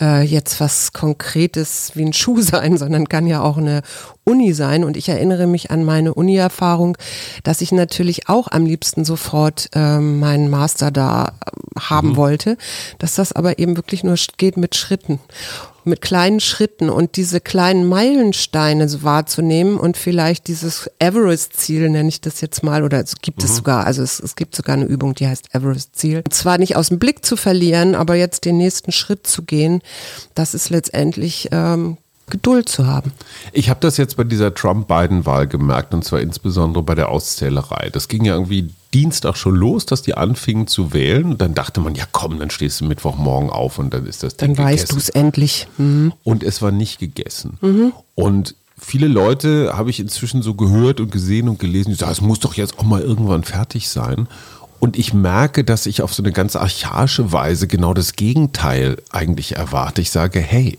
[0.00, 3.82] äh, jetzt was Konkretes wie ein Schuh sein, sondern kann ja auch eine
[4.24, 4.84] Uni sein.
[4.84, 6.96] Und ich erinnere mich an meine Uni-Erfahrung,
[7.42, 12.16] dass ich natürlich auch am liebsten sofort ähm, meinen Master da äh, haben mhm.
[12.16, 12.56] wollte,
[12.98, 15.20] dass das aber eben wirklich nur geht mit Schritten
[15.84, 22.20] mit kleinen Schritten und diese kleinen Meilensteine so wahrzunehmen und vielleicht dieses Everest-Ziel, nenne ich
[22.20, 23.44] das jetzt mal, oder es gibt mhm.
[23.44, 26.24] es sogar, also es, es gibt sogar eine Übung, die heißt Everest-Ziel.
[26.30, 29.82] Zwar nicht aus dem Blick zu verlieren, aber jetzt den nächsten Schritt zu gehen,
[30.34, 31.98] das ist letztendlich ähm,
[32.30, 33.12] Geduld zu haben.
[33.52, 37.90] Ich habe das jetzt bei dieser Trump-Biden-Wahl gemerkt und zwar insbesondere bei der Auszählerei.
[37.92, 41.80] Das ging ja irgendwie Dienstag schon los, dass die anfingen zu wählen und dann dachte
[41.80, 44.92] man, ja komm, dann stehst du Mittwochmorgen auf und dann ist das Ding Dann weißt
[44.92, 45.66] du es endlich.
[45.76, 46.12] Mhm.
[46.22, 47.58] Und es war nicht gegessen.
[47.60, 47.92] Mhm.
[48.14, 52.20] Und viele Leute habe ich inzwischen so gehört und gesehen und gelesen, die sagen, es
[52.20, 54.28] muss doch jetzt auch mal irgendwann fertig sein.
[54.80, 59.56] Und ich merke, dass ich auf so eine ganz archaische Weise genau das Gegenteil eigentlich
[59.56, 60.02] erwarte.
[60.02, 60.78] Ich sage, hey,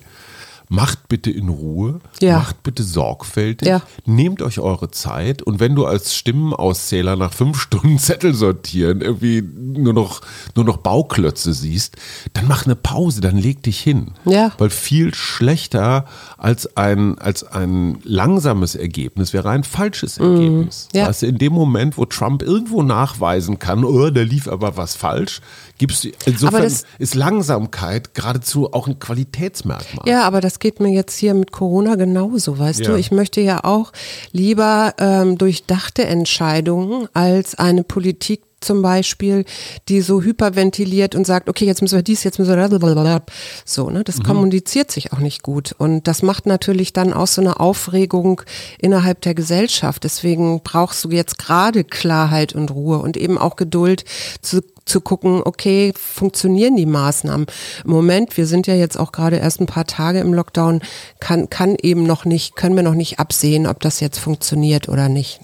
[0.69, 2.39] macht bitte in Ruhe, ja.
[2.39, 3.81] macht bitte sorgfältig, ja.
[4.05, 9.41] nehmt euch eure Zeit und wenn du als Stimmenauszähler nach fünf Stunden Zettel sortieren irgendwie
[9.41, 10.21] nur noch,
[10.55, 11.97] nur noch Bauklötze siehst,
[12.33, 14.11] dann mach eine Pause, dann leg dich hin.
[14.25, 14.51] Ja.
[14.57, 16.05] Weil viel schlechter
[16.37, 20.25] als ein, als ein langsames Ergebnis wäre ein falsches mhm.
[20.25, 20.89] Ergebnis.
[20.93, 20.99] Mhm.
[20.99, 21.11] Ja.
[21.11, 25.41] Du, in dem Moment, wo Trump irgendwo nachweisen kann, oh, da lief aber was falsch,
[25.77, 30.07] gibst insofern ist Langsamkeit geradezu auch ein Qualitätsmerkmal.
[30.07, 32.91] Ja, aber das geht mir jetzt hier mit Corona genauso, weißt ja.
[32.91, 32.95] du?
[32.95, 33.91] Ich möchte ja auch
[34.31, 39.45] lieber ähm, durchdachte Entscheidungen als eine Politik, zum Beispiel,
[39.87, 43.21] die so hyperventiliert und sagt, okay, jetzt müssen wir dies, jetzt müssen wir das,
[43.63, 44.03] so, ne?
[44.03, 44.23] Das mhm.
[44.23, 45.73] kommuniziert sich auch nicht gut.
[45.77, 48.41] Und das macht natürlich dann auch so eine Aufregung
[48.79, 50.03] innerhalb der Gesellschaft.
[50.03, 54.05] Deswegen brauchst du jetzt gerade Klarheit und Ruhe und eben auch Geduld
[54.41, 57.47] zu zu gucken, okay, funktionieren die Maßnahmen?
[57.83, 60.81] Im Moment, wir sind ja jetzt auch gerade erst ein paar Tage im Lockdown,
[61.19, 65.09] kann, kann eben noch nicht, können wir noch nicht absehen, ob das jetzt funktioniert oder
[65.09, 65.39] nicht.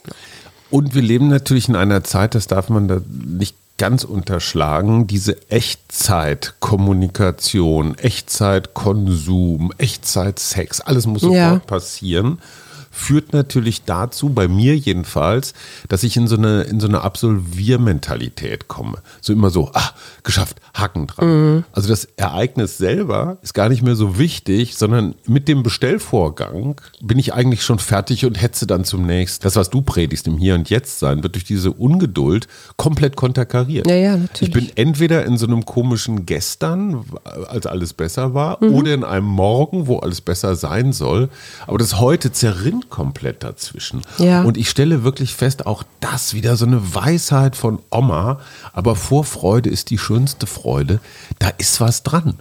[0.71, 5.49] Und wir leben natürlich in einer Zeit, das darf man da nicht ganz unterschlagen, diese
[5.49, 11.59] Echtzeitkommunikation, Echtzeitkonsum, Echtzeitsex, alles muss sofort ja.
[11.59, 12.39] passieren
[12.91, 15.53] führt natürlich dazu, bei mir jedenfalls,
[15.87, 18.97] dass ich in so eine, in so eine Absolviermentalität komme.
[19.21, 19.91] So immer so, ah,
[20.23, 21.27] geschafft, Haken dran.
[21.27, 21.63] Mhm.
[21.73, 27.19] Also das Ereignis selber ist gar nicht mehr so wichtig, sondern mit dem Bestellvorgang bin
[27.19, 29.43] ich eigentlich schon fertig und hetze dann zum nächsten.
[29.43, 33.87] Das, was du predigst im Hier und Jetzt sein, wird durch diese Ungeduld komplett konterkariert.
[33.87, 34.41] Ja, ja, natürlich.
[34.41, 37.03] Ich bin entweder in so einem komischen Gestern,
[37.47, 38.73] als alles besser war, mhm.
[38.73, 41.29] oder in einem Morgen, wo alles besser sein soll.
[41.67, 44.01] Aber das heute zerrinnt komplett dazwischen.
[44.17, 44.43] Ja.
[44.43, 48.39] Und ich stelle wirklich fest, auch das wieder so eine Weisheit von Oma,
[48.73, 50.61] aber Vorfreude ist die schönste Freude.
[51.39, 52.39] Da ist was dran.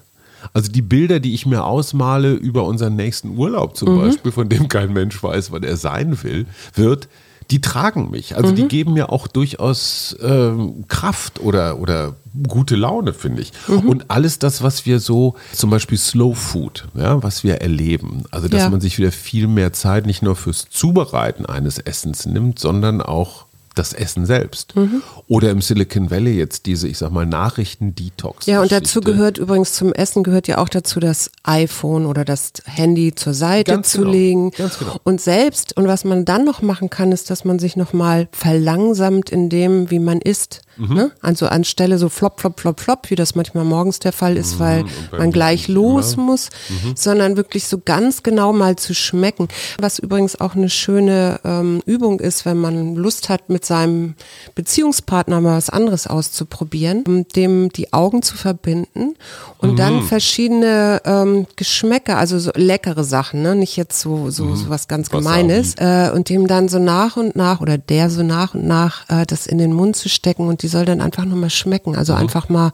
[0.53, 4.01] Also die Bilder, die ich mir ausmale über unseren nächsten Urlaub zum mhm.
[4.01, 7.09] Beispiel, von dem kein Mensch weiß, wann er sein will, wird,
[7.51, 8.37] die tragen mich.
[8.37, 8.57] Also mhm.
[8.57, 12.15] die geben mir auch durchaus ähm, Kraft oder, oder
[12.47, 13.53] gute Laune, finde ich.
[13.67, 13.89] Mhm.
[13.89, 18.25] Und alles das, was wir so, zum Beispiel Slow Food, ja, was wir erleben.
[18.31, 18.71] Also, dass ja.
[18.71, 23.47] man sich wieder viel mehr Zeit nicht nur fürs Zubereiten eines Essens nimmt, sondern auch
[23.75, 24.75] das Essen selbst.
[24.75, 25.03] Mhm.
[25.29, 28.47] Oder im Silicon Valley jetzt diese, ich sag mal, Nachrichten-Detox.
[28.47, 32.53] Ja, und dazu gehört übrigens zum Essen gehört ja auch dazu, das iPhone oder das
[32.65, 34.11] Handy zur Seite Ganz zu genau.
[34.11, 34.51] legen.
[34.51, 34.97] Ganz genau.
[35.05, 39.31] Und selbst, und was man dann noch machen kann, ist, dass man sich nochmal verlangsamt
[39.31, 40.63] in dem, wie man isst.
[40.81, 40.95] Mhm.
[40.95, 41.11] Ne?
[41.21, 44.61] Also anstelle so flop, flop, flop, flop, wie das manchmal morgens der Fall ist, mhm.
[44.61, 44.85] weil
[45.17, 46.25] man gleich los immer.
[46.25, 46.95] muss, mhm.
[46.97, 49.49] sondern wirklich so ganz genau mal zu schmecken.
[49.79, 54.15] Was übrigens auch eine schöne ähm, Übung ist, wenn man Lust hat, mit seinem
[54.55, 59.17] Beziehungspartner mal was anderes auszuprobieren, um dem die Augen zu verbinden
[59.59, 60.03] und dann mhm.
[60.05, 63.55] verschiedene ähm, Geschmäcker, also so leckere Sachen, ne?
[63.55, 64.57] nicht jetzt so, so, mhm.
[64.57, 68.23] so was ganz Gemeines, äh, und dem dann so nach und nach oder der so
[68.23, 71.25] nach und nach äh, das in den Mund zu stecken und die soll dann einfach
[71.25, 71.97] nur mal schmecken.
[71.97, 72.21] Also mhm.
[72.21, 72.73] einfach mal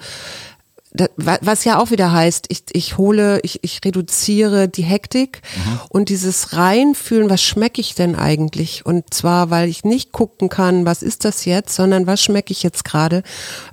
[1.17, 5.81] was ja auch wieder heißt, ich, ich hole, ich, ich reduziere die Hektik mhm.
[5.89, 8.87] und dieses Reinfühlen, was schmecke ich denn eigentlich?
[8.87, 12.63] Und zwar, weil ich nicht gucken kann, was ist das jetzt, sondern was schmecke ich
[12.63, 13.23] jetzt gerade,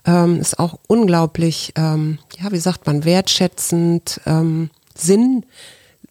[0.05, 5.45] ähm, ist auch unglaublich, ähm, ja, wie sagt man, wertschätzend, ähm, Sinn,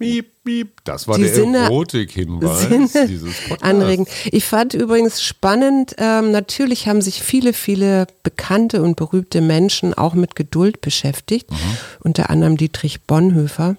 [0.03, 0.85] Miep, miep.
[0.85, 3.63] Das war Die der Sinne- Erotik-Hinweis Sinne dieses Podcasts.
[3.63, 4.07] anregen.
[4.31, 10.15] Ich fand übrigens spannend, ähm, natürlich haben sich viele, viele bekannte und berühmte Menschen auch
[10.15, 11.51] mit Geduld beschäftigt.
[11.51, 11.57] Mhm.
[12.01, 13.77] Unter anderem Dietrich Bonhoeffer.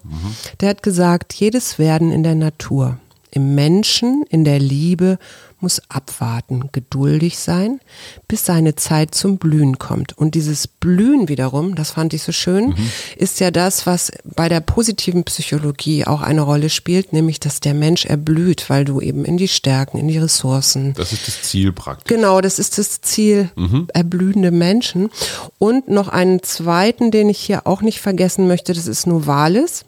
[0.62, 2.98] Der hat gesagt, jedes Werden in der Natur,
[3.32, 5.18] im Menschen, in der Liebe
[5.64, 7.80] muss abwarten, geduldig sein,
[8.28, 10.16] bis seine Zeit zum Blühen kommt.
[10.18, 12.90] Und dieses Blühen wiederum, das fand ich so schön, Mhm.
[13.18, 17.74] ist ja das, was bei der positiven Psychologie auch eine Rolle spielt, nämlich dass der
[17.74, 21.72] Mensch erblüht, weil du eben in die Stärken, in die Ressourcen, Das ist das Ziel
[21.72, 22.14] praktisch.
[22.16, 23.50] Genau, das ist das Ziel,
[23.94, 25.10] erblühende Menschen.
[25.58, 29.86] Und noch einen zweiten, den ich hier auch nicht vergessen möchte, das ist Novalis.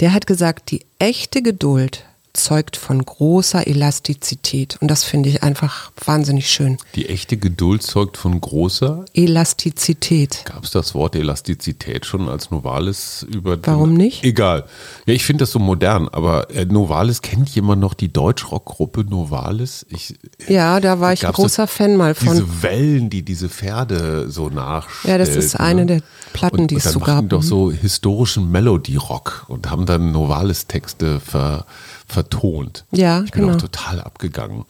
[0.00, 2.04] Der hat gesagt, die echte Geduld
[2.34, 4.76] zeugt von großer Elastizität.
[4.80, 6.76] Und das finde ich einfach wahnsinnig schön.
[6.94, 9.04] Die echte Geduld zeugt von großer.
[9.14, 10.42] Elastizität.
[10.44, 13.56] Gab es das Wort Elastizität schon als Novalis über.
[13.62, 14.24] Warum nicht?
[14.24, 14.64] Egal.
[15.06, 19.86] Ja, ich finde das so modern, aber äh, Novalis kennt jemand noch die Deutschrockgruppe Novalis?
[19.88, 20.14] Ich,
[20.48, 22.32] Ja, da war ich Gab's großer Fan mal von.
[22.34, 25.12] Diese Wellen, die diese Pferde so nachstellen.
[25.12, 27.22] Ja, das ist eine der Platten, und, die es so gab.
[27.22, 31.64] die doch so historischen Melody-Rock und haben dann Novalis-Texte ver,
[32.06, 32.84] vertont.
[32.90, 33.54] Ja, ich bin genau.
[33.54, 34.64] auch total abgegangen.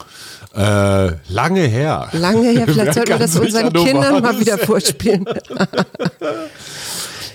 [0.54, 2.08] Äh, lange her.
[2.12, 5.24] Lange her, vielleicht sollten wir das unseren Kindern mal wieder vorspielen.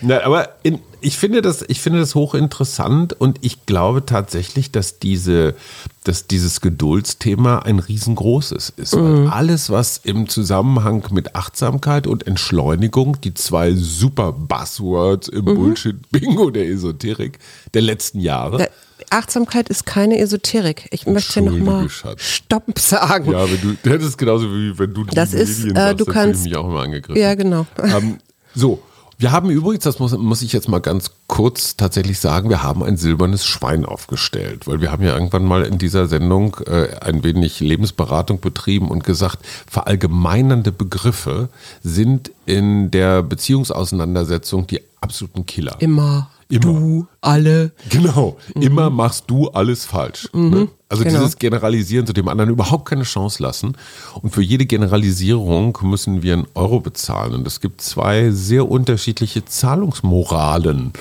[0.02, 5.00] Na, aber in, ich finde das, ich finde das hochinteressant und ich glaube tatsächlich, dass
[5.00, 5.56] diese,
[6.04, 8.96] dass dieses Geduldsthema ein riesengroßes ist.
[8.96, 16.50] Weil alles, was im Zusammenhang mit Achtsamkeit und Entschleunigung, die zwei super Buzzwords im Bullshit-Bingo
[16.50, 17.40] der Esoterik
[17.74, 18.58] der letzten Jahre.
[18.58, 18.72] Der-
[19.12, 20.88] Achtsamkeit ist keine Esoterik.
[20.92, 22.22] Ich möchte noch mal Entschuldige, Schatz.
[22.22, 23.32] Stopp sagen.
[23.32, 26.52] ja, wenn du, das ist genauso wie wenn du Das ist, äh, du kannst- ich
[26.52, 27.20] mich auch immer angegriffen.
[27.20, 27.66] Ja, genau.
[27.82, 28.18] Ähm,
[28.54, 28.84] so,
[29.20, 32.82] wir haben übrigens, das muss, muss ich jetzt mal ganz kurz tatsächlich sagen, wir haben
[32.84, 37.22] ein silbernes Schwein aufgestellt, weil wir haben ja irgendwann mal in dieser Sendung äh, ein
[37.26, 41.50] wenig Lebensberatung betrieben und gesagt, verallgemeinernde Begriffe
[41.84, 45.76] sind in der Beziehungsauseinandersetzung die absoluten Killer.
[45.80, 46.30] Immer.
[46.52, 46.62] Immer.
[46.62, 47.72] Du, alle.
[47.90, 50.28] Genau, immer machst du alles falsch.
[50.34, 50.68] ne?
[50.90, 51.20] Also genau.
[51.20, 53.78] dieses Generalisieren zu dem anderen überhaupt keine Chance lassen.
[54.24, 57.36] Und für jede Generalisierung müssen wir einen Euro bezahlen.
[57.36, 60.94] Und es gibt zwei sehr unterschiedliche Zahlungsmoralen,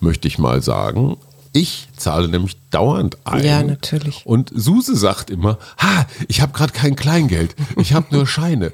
[0.00, 1.18] möchte ich mal sagen.
[1.56, 3.44] Ich zahle nämlich dauernd ein.
[3.44, 4.22] Ja, natürlich.
[4.26, 8.72] Und Suse sagt immer, ha, ich habe gerade kein Kleingeld, ich habe nur Scheine.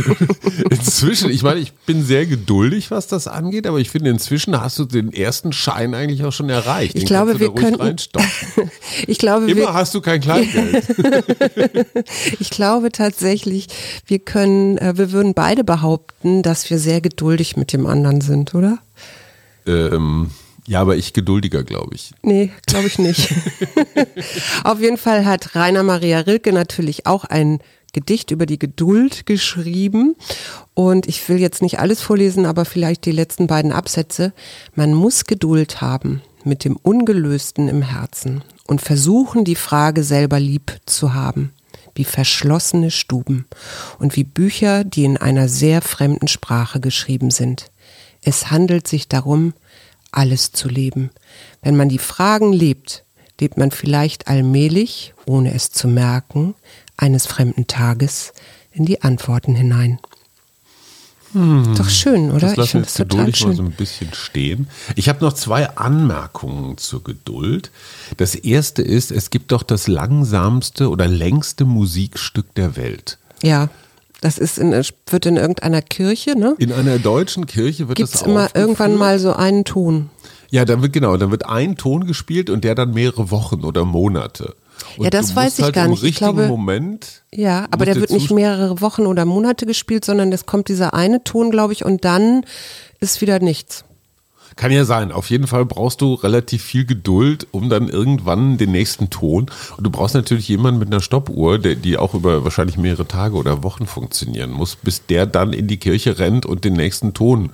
[0.70, 4.78] inzwischen, ich meine, ich bin sehr geduldig, was das angeht, aber ich finde, inzwischen hast
[4.78, 6.94] du den ersten Schein eigentlich auch schon erreicht.
[6.94, 8.70] Ich Den glaube, kannst du wir reinstopfen.
[9.06, 10.86] Ich glaube, Immer hast du kein Kleingeld.
[12.40, 13.66] ich glaube tatsächlich,
[14.06, 18.54] wir können, äh, wir würden beide behaupten, dass wir sehr geduldig mit dem anderen sind,
[18.54, 18.78] oder?
[19.66, 20.30] ähm,
[20.66, 22.12] ja, aber ich geduldiger, glaube ich.
[22.22, 23.32] Nee, glaube ich nicht.
[24.64, 27.60] Auf jeden Fall hat Rainer Maria Rilke natürlich auch ein
[27.92, 30.16] Gedicht über die Geduld geschrieben.
[30.74, 34.32] Und ich will jetzt nicht alles vorlesen, aber vielleicht die letzten beiden Absätze.
[34.74, 40.78] Man muss Geduld haben mit dem Ungelösten im Herzen und versuchen, die Frage selber lieb
[40.84, 41.52] zu haben,
[41.94, 43.46] wie verschlossene Stuben
[43.98, 47.70] und wie Bücher, die in einer sehr fremden Sprache geschrieben sind.
[48.22, 49.54] Es handelt sich darum,
[50.12, 51.10] alles zu leben.
[51.62, 53.04] Wenn man die Fragen lebt,
[53.40, 56.54] lebt man vielleicht allmählich, ohne es zu merken,
[56.96, 58.32] eines fremden Tages
[58.72, 59.98] in die Antworten hinein.
[61.76, 62.54] Doch schön, oder?
[62.54, 63.66] Das ich finde das total geduldig mal so schön.
[63.66, 64.68] ein bisschen stehen.
[64.94, 67.70] Ich habe noch zwei Anmerkungen zur Geduld.
[68.16, 73.18] Das erste ist, es gibt doch das langsamste oder längste Musikstück der Welt.
[73.42, 73.68] Ja,
[74.20, 76.54] das ist in, wird in irgendeiner Kirche, ne?
[76.58, 80.10] In einer deutschen Kirche wird Gibt es das immer irgendwann mal so einen Ton.
[80.50, 83.84] Ja, dann wird genau, dann wird ein Ton gespielt und der dann mehrere Wochen oder
[83.84, 84.54] Monate.
[84.96, 86.00] Und Ja, das weiß ich halt gar im nicht.
[86.02, 87.22] Ich richtigen glaube- Moment.
[87.34, 91.24] Ja, aber der wird nicht mehrere Wochen oder Monate gespielt, sondern es kommt dieser eine
[91.24, 92.44] Ton, glaube ich, und dann
[93.00, 93.84] ist wieder nichts.
[94.56, 95.12] Kann ja sein.
[95.12, 99.50] Auf jeden Fall brauchst du relativ viel Geduld, um dann irgendwann den nächsten Ton.
[99.76, 103.36] Und du brauchst natürlich jemanden mit einer Stoppuhr, der, die auch über wahrscheinlich mehrere Tage
[103.36, 107.50] oder Wochen funktionieren muss, bis der dann in die Kirche rennt und den nächsten Ton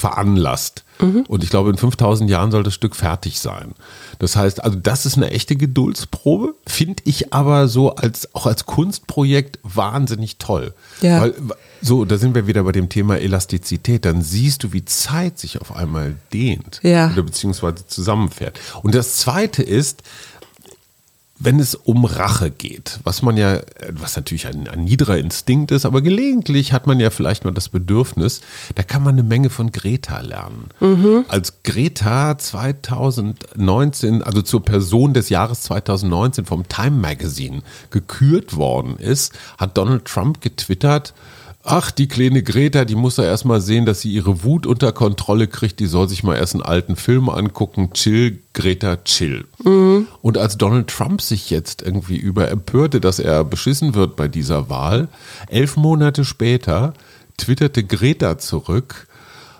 [0.00, 0.84] veranlasst.
[1.28, 3.72] Und ich glaube, in 5000 Jahren soll das Stück fertig sein.
[4.18, 8.66] Das heißt, also das ist eine echte Geduldsprobe, finde ich aber so als, auch als
[8.66, 10.74] Kunstprojekt wahnsinnig toll.
[11.00, 11.22] Ja.
[11.22, 11.34] Weil,
[11.80, 14.04] so, da sind wir wieder bei dem Thema Elastizität.
[14.04, 17.10] Dann siehst du, wie Zeit sich auf einmal dehnt Ja.
[17.10, 18.60] oder beziehungsweise zusammenfährt.
[18.82, 20.02] Und das Zweite ist,
[21.40, 25.86] wenn es um Rache geht, was man ja, was natürlich ein, ein niederer Instinkt ist,
[25.86, 28.42] aber gelegentlich hat man ja vielleicht mal das Bedürfnis,
[28.74, 30.68] da kann man eine Menge von Greta lernen.
[30.80, 31.24] Mhm.
[31.28, 39.32] Als Greta 2019, also zur Person des Jahres 2019 vom Time Magazine gekürt worden ist,
[39.56, 41.14] hat Donald Trump getwittert,
[41.62, 45.46] Ach, die kleine Greta, die muss ja erstmal sehen, dass sie ihre Wut unter Kontrolle
[45.46, 45.78] kriegt.
[45.78, 47.92] Die soll sich mal erst einen alten Film angucken.
[47.92, 49.44] Chill, Greta, chill.
[49.62, 50.06] Mhm.
[50.22, 54.70] Und als Donald Trump sich jetzt irgendwie über empörte, dass er beschissen wird bei dieser
[54.70, 55.08] Wahl,
[55.48, 56.94] elf Monate später
[57.36, 59.06] twitterte Greta zurück,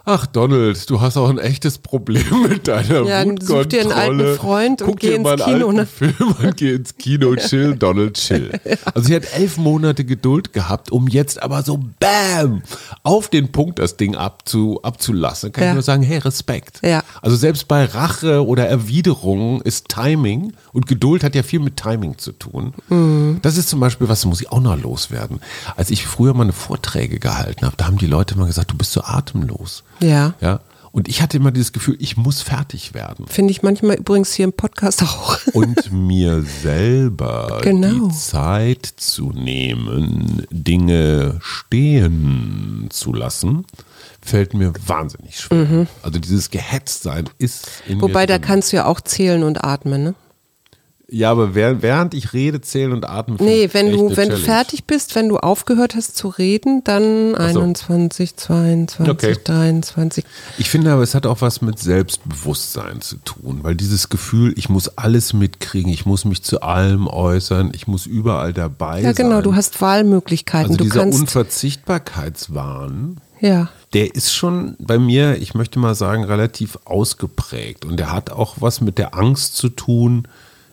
[0.04, 3.62] Ach Donald, du hast auch ein echtes Problem mit deiner ja, Wutkontrolle.
[3.62, 5.72] Such dir einen alten Freund und Guck geh ins Kino.
[5.72, 5.86] Ne?
[5.86, 8.50] Film und geh ins Kino, chill, Donald, chill.
[8.94, 12.62] Also sie hat elf Monate Geduld gehabt, um jetzt aber so BAM
[13.02, 15.52] auf den Punkt das Ding abzu, abzulassen.
[15.52, 15.70] Kann ja.
[15.70, 16.80] ich nur sagen, hey, Respekt.
[16.82, 17.02] Ja.
[17.20, 22.18] Also selbst bei Rache oder Erwiderung ist Timing und Geduld hat ja viel mit Timing
[22.18, 22.72] zu tun.
[22.88, 23.38] Mhm.
[23.42, 25.40] Das ist zum Beispiel was, muss ich auch noch loswerden.
[25.76, 28.92] Als ich früher meine Vorträge gehalten habe, da haben die Leute immer gesagt, du bist
[28.92, 29.82] so atemlos.
[30.00, 30.34] Ja.
[30.40, 30.60] Ja.
[30.92, 33.26] Und ich hatte immer dieses Gefühl, ich muss fertig werden.
[33.28, 35.38] Finde ich manchmal übrigens hier im Podcast auch.
[35.52, 38.08] Und mir selber genau.
[38.08, 43.66] die Zeit zu nehmen, Dinge stehen zu lassen,
[44.20, 45.64] fällt mir wahnsinnig schwer.
[45.64, 45.86] Mhm.
[46.02, 50.14] Also dieses Gehetztsein ist in Wobei, da kannst du ja auch zählen und atmen, ne?
[51.12, 53.36] Ja, aber während ich rede, zählen und atmen.
[53.40, 57.60] Nee, wenn du, wenn du fertig bist, wenn du aufgehört hast zu reden, dann so.
[57.60, 59.36] 21, 22, okay.
[59.42, 60.24] 23.
[60.58, 64.68] Ich finde aber, es hat auch was mit Selbstbewusstsein zu tun, weil dieses Gefühl, ich
[64.68, 69.04] muss alles mitkriegen, ich muss mich zu allem äußern, ich muss überall dabei sein.
[69.04, 69.44] Ja, genau, sein.
[69.44, 70.70] du hast Wahlmöglichkeiten.
[70.70, 73.16] Also du dieser Unverzichtbarkeitswahn.
[73.40, 73.68] Ja.
[73.94, 77.84] Der ist schon bei mir, ich möchte mal sagen, relativ ausgeprägt.
[77.84, 80.28] Und der hat auch was mit der Angst zu tun,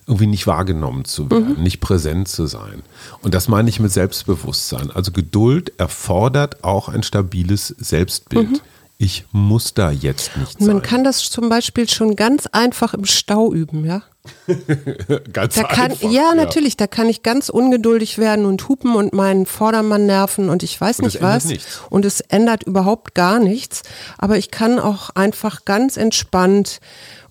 [0.08, 1.64] irgendwie nicht wahrgenommen zu werden, mhm.
[1.64, 2.82] nicht präsent zu sein.
[3.22, 4.90] Und das meine ich mit Selbstbewusstsein.
[4.92, 8.50] Also Geduld erfordert auch ein stabiles Selbstbild.
[8.52, 8.60] Mhm.
[9.00, 10.68] Ich muss da jetzt nicht sein.
[10.68, 14.02] Man kann das zum Beispiel schon ganz einfach im Stau üben, ja?
[15.34, 16.10] ganz da kann, einfach.
[16.10, 16.78] Ja, natürlich, ja.
[16.80, 21.00] da kann ich ganz ungeduldig werden und hupen und meinen Vordermann nerven und ich weiß
[21.00, 21.46] und nicht was.
[21.46, 21.82] Nichts.
[21.90, 23.84] Und es ändert überhaupt gar nichts.
[24.18, 26.80] Aber ich kann auch einfach ganz entspannt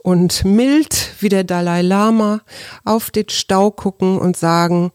[0.06, 2.40] und mild wie der Dalai Lama
[2.84, 4.92] auf den Stau gucken und sagen,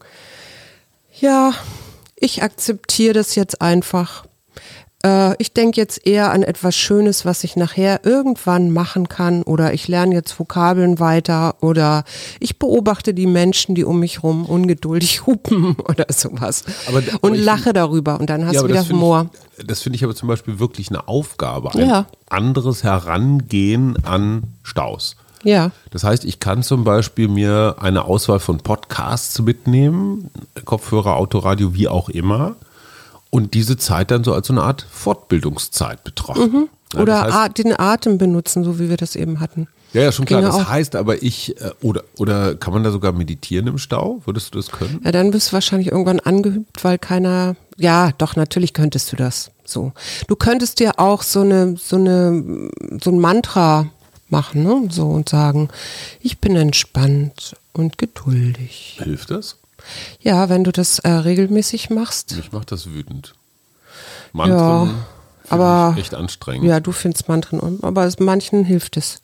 [1.20, 1.52] ja,
[2.16, 4.24] ich akzeptiere das jetzt einfach.
[5.04, 9.74] Äh, ich denke jetzt eher an etwas Schönes, was ich nachher irgendwann machen kann oder
[9.74, 12.04] ich lerne jetzt Vokabeln weiter oder
[12.40, 17.34] ich beobachte die Menschen, die um mich rum ungeduldig hupen oder sowas aber, aber und
[17.34, 19.30] lache find, darüber und dann hast ja, du wieder Humor.
[19.58, 22.06] Ich, das finde ich aber zum Beispiel wirklich eine Aufgabe, ein ja.
[22.28, 25.16] anderes Herangehen an Staus.
[25.44, 25.72] Ja.
[25.90, 30.30] Das heißt, ich kann zum Beispiel mir eine Auswahl von Podcasts mitnehmen,
[30.64, 32.54] Kopfhörer, Autoradio, wie auch immer
[33.32, 36.52] und diese Zeit dann so als so eine Art Fortbildungszeit betrachten.
[36.52, 37.00] Mhm.
[37.00, 39.68] Oder ja, das heißt, den Atem benutzen, so wie wir das eben hatten.
[39.94, 40.42] Ja, ja, schon klar.
[40.42, 40.68] das auch.
[40.68, 44.20] heißt aber ich, äh, oder, oder kann man da sogar meditieren im Stau?
[44.26, 45.00] Würdest du das können?
[45.02, 49.50] Ja, dann bist du wahrscheinlich irgendwann angeübt, weil keiner, ja, doch, natürlich könntest du das
[49.64, 49.92] so.
[50.28, 52.68] Du könntest dir auch so eine, so eine,
[53.02, 53.86] so ein Mantra
[54.28, 54.88] machen, ne?
[54.90, 55.70] So und sagen,
[56.20, 58.98] ich bin entspannt und geduldig.
[59.02, 59.56] Hilft das?
[60.20, 62.36] Ja, wenn du das äh, regelmäßig machst.
[62.36, 63.34] Mich macht das wütend.
[64.32, 64.94] Mantren ja,
[65.48, 66.66] aber echt anstrengend.
[66.66, 69.20] Ja, du findest Mantren, aber es, manchen hilft es.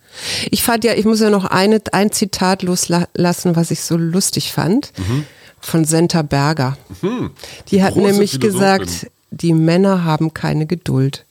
[0.50, 4.52] Ich fand ja, ich muss ja noch eine, ein Zitat loslassen, was ich so lustig
[4.52, 5.24] fand, mhm.
[5.60, 6.76] von Senta Berger.
[7.00, 7.30] Mhm.
[7.70, 11.24] Die hat Große nämlich gesagt, die Männer haben keine Geduld.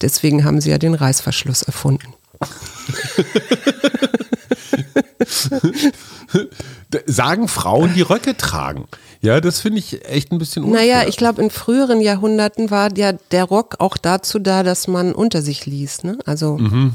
[0.00, 2.14] Deswegen haben sie ja den Reißverschluss erfunden.
[7.06, 8.86] Sagen Frauen, die Röcke tragen.
[9.22, 10.80] Ja, das finde ich echt ein bisschen unfair.
[10.80, 15.14] Naja, ich glaube, in früheren Jahrhunderten war ja der Rock auch dazu da, dass man
[15.14, 16.04] unter sich ließ.
[16.04, 16.18] Ne?
[16.24, 16.56] Also.
[16.56, 16.94] Mhm.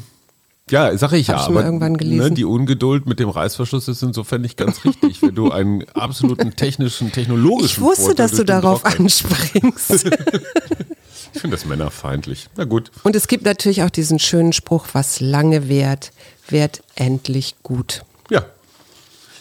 [0.71, 2.29] Ja, sage ich ja, aber irgendwann ne, gelesen.
[2.29, 6.55] Ne, die Ungeduld mit dem Reißverschluss ist insofern nicht ganz richtig, wenn du einen absoluten
[6.55, 9.91] technischen, technologischen Ich wusste, Vorteil dass du darauf anspringst.
[11.33, 12.47] ich finde das männerfeindlich.
[12.57, 12.89] Na gut.
[13.03, 16.11] Und es gibt natürlich auch diesen schönen Spruch, was lange währt,
[16.47, 18.03] wird endlich gut.
[18.29, 18.45] Ja.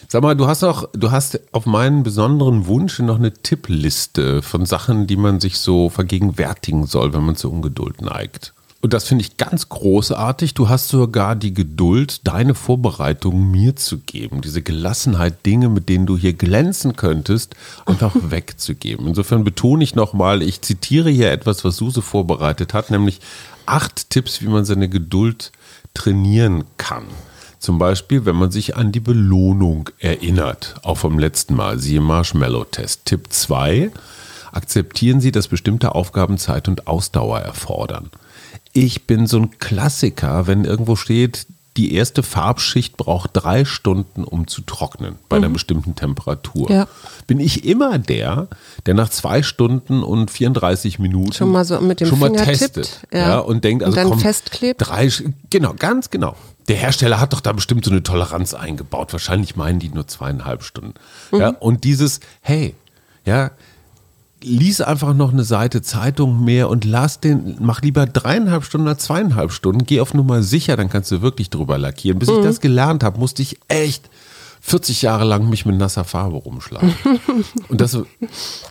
[0.07, 4.65] Sag mal, du hast auch, du hast auf meinen besonderen Wunsch noch eine Tippliste von
[4.65, 8.53] Sachen, die man sich so vergegenwärtigen soll, wenn man zur Ungeduld neigt.
[8.85, 10.53] Und das finde ich ganz großartig.
[10.53, 14.41] Du hast sogar die Geduld, deine Vorbereitungen mir zu geben.
[14.41, 17.55] Diese Gelassenheit, Dinge, mit denen du hier glänzen könntest,
[17.87, 19.07] einfach wegzugeben.
[19.07, 23.21] Insofern betone ich nochmal, ich zitiere hier etwas, was Suse vorbereitet hat, nämlich
[23.65, 25.51] acht Tipps, wie man seine Geduld
[25.95, 27.05] trainieren kann.
[27.57, 33.05] Zum Beispiel, wenn man sich an die Belohnung erinnert, auch vom letzten Mal, siehe Marshmallow-Test.
[33.05, 33.89] Tipp 2,
[34.51, 38.11] akzeptieren Sie, dass bestimmte Aufgaben Zeit und Ausdauer erfordern.
[38.71, 41.47] Ich bin so ein Klassiker, wenn irgendwo steht,
[41.77, 46.71] die erste Farbschicht braucht drei Stunden, um zu trocknen, bei einer bestimmten Temperatur.
[46.71, 46.87] Ja.
[47.27, 48.47] Bin ich immer der,
[48.85, 52.43] der nach zwei Stunden und 34 Minuten Schon mal so mit dem schon mal Finger
[52.45, 53.19] testet tippt, ja.
[53.19, 53.39] ja.
[53.39, 54.81] und denkt, Und also dann komm, festklebt?
[54.87, 55.09] Drei,
[55.49, 56.35] genau, ganz genau.
[56.67, 59.11] Der Hersteller hat doch da bestimmt so eine Toleranz eingebaut.
[59.11, 60.93] Wahrscheinlich meinen die nur zweieinhalb Stunden.
[61.31, 61.57] Ja, Mhm.
[61.59, 62.73] und dieses, hey,
[63.25, 63.51] ja,
[64.45, 69.05] lies einfach noch eine Seite Zeitung mehr und lass den, mach lieber dreieinhalb Stunden als
[69.05, 72.19] zweieinhalb Stunden, geh auf Nummer sicher, dann kannst du wirklich drüber lackieren.
[72.19, 74.09] Bis ich das gelernt habe, musste ich echt
[74.61, 76.93] 40 Jahre lang mich mit nasser Farbe rumschlagen.
[77.69, 77.97] und das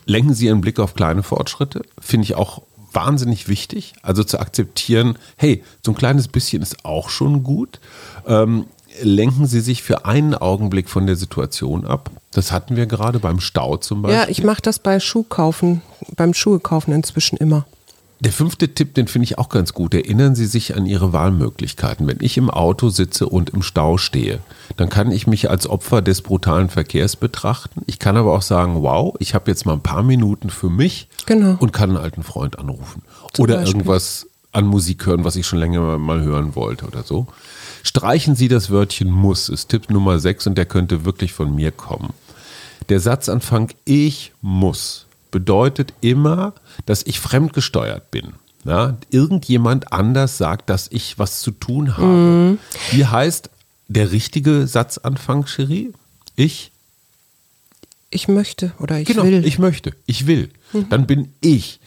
[0.06, 2.62] lenken Sie Ihren Blick auf kleine Fortschritte, finde ich auch
[2.92, 3.94] wahnsinnig wichtig.
[4.02, 7.80] Also zu akzeptieren, hey, so ein kleines bisschen ist auch schon gut.
[8.26, 8.66] Ähm,
[9.02, 12.10] lenken Sie sich für einen Augenblick von der Situation ab.
[12.32, 14.20] Das hatten wir gerade beim Stau zum Beispiel.
[14.20, 15.82] Ja, ich mache das bei Schuhkaufen,
[16.16, 17.66] beim Schuhe kaufen inzwischen immer.
[18.20, 19.92] Der fünfte Tipp, den finde ich auch ganz gut.
[19.92, 22.06] Erinnern Sie sich an Ihre Wahlmöglichkeiten.
[22.06, 24.38] Wenn ich im Auto sitze und im Stau stehe,
[24.76, 27.82] dann kann ich mich als Opfer des brutalen Verkehrs betrachten.
[27.86, 31.08] Ich kann aber auch sagen, wow, ich habe jetzt mal ein paar Minuten für mich
[31.26, 31.56] Genau.
[31.58, 33.02] und kann einen alten Freund anrufen.
[33.38, 33.74] oder Beispiel.
[33.74, 37.26] irgendwas an Musik hören, was ich schon länger mal hören wollte oder so.
[37.84, 41.70] Streichen Sie das Wörtchen muss, ist Tipp Nummer 6 und der könnte wirklich von mir
[41.70, 42.14] kommen.
[42.88, 46.54] Der Satzanfang ich muss bedeutet immer,
[46.86, 48.32] dass ich fremdgesteuert bin.
[48.64, 52.56] Ja, irgendjemand anders sagt, dass ich was zu tun habe.
[52.92, 53.50] Wie heißt
[53.88, 55.92] der richtige Satzanfang, Cherie?
[56.36, 56.72] Ich?
[58.08, 59.40] Ich möchte oder ich genau, will.
[59.40, 59.46] Mhm.
[59.46, 60.48] ich möchte, ich will.
[60.88, 61.80] Dann bin ich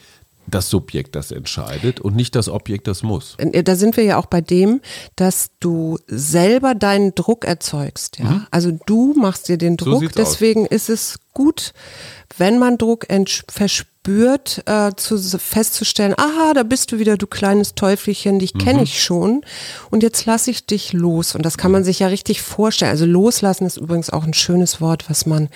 [0.49, 3.35] das Subjekt, das entscheidet und nicht das Objekt, das muss.
[3.37, 4.81] Äh, Da sind wir ja auch bei dem,
[5.15, 8.19] dass du selber deinen Druck erzeugst.
[8.19, 8.47] Ja?
[8.51, 9.77] Also du machst dir den Mhm.
[9.79, 9.99] So Druck.
[10.01, 10.31] sieht's aus.
[10.31, 11.73] Deswegen ist es gut,
[12.37, 13.43] wenn man Druck entsch-
[14.07, 18.59] verspürt, äh, zu, festzustellen, aha, da bist du wieder, du kleines Teufelchen, dich Mhm.
[18.59, 19.41] kenne ich schon
[19.91, 21.35] und jetzt lasse ich dich los.
[21.35, 22.91] Und das kann man sich ja richtig vorstellen.
[22.91, 25.49] Also loslassen ist übrigens auch ein schönes Wort, was man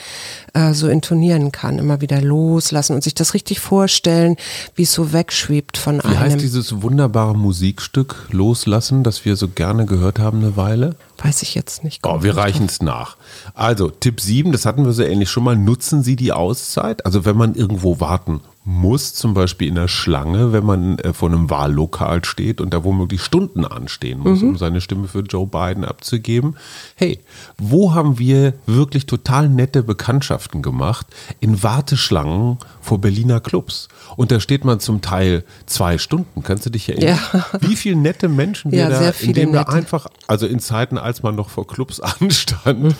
[0.54, 1.80] äh, so intonieren kann.
[1.80, 4.36] Immer wieder loslassen und sich das richtig vorstellen,
[4.76, 6.20] wie es so wegschwebt von Wie einem.
[6.20, 10.96] heißt dieses wunderbare Musikstück Loslassen, das wir so gerne gehört haben eine Weile?
[11.24, 12.06] Weiß ich jetzt nicht.
[12.06, 13.18] Oh, wir reichen es nach.
[13.54, 15.56] Also, Tipp 7, das hatten wir so ähnlich schon mal.
[15.56, 17.06] Nutzen Sie die Auszeit.
[17.06, 21.30] Also, wenn man irgendwo warten muss, zum Beispiel in der Schlange, wenn man äh, vor
[21.30, 25.84] einem Wahllokal steht und da womöglich Stunden anstehen muss, um seine Stimme für Joe Biden
[25.84, 26.56] abzugeben.
[26.96, 27.20] Hey,
[27.58, 31.08] wo haben wir wirklich total nette Bekanntschaften gemacht?
[31.40, 33.88] In Warteschlangen vor Berliner Clubs.
[34.16, 36.44] Und da steht man zum Teil zwei Stunden.
[36.44, 37.20] Kannst du dich erinnern?
[37.34, 37.46] Ja.
[37.62, 41.36] Wie viele nette Menschen wir Ja, da, indem wir einfach, also in Zeiten, als man
[41.36, 42.96] noch vor Clubs anstand,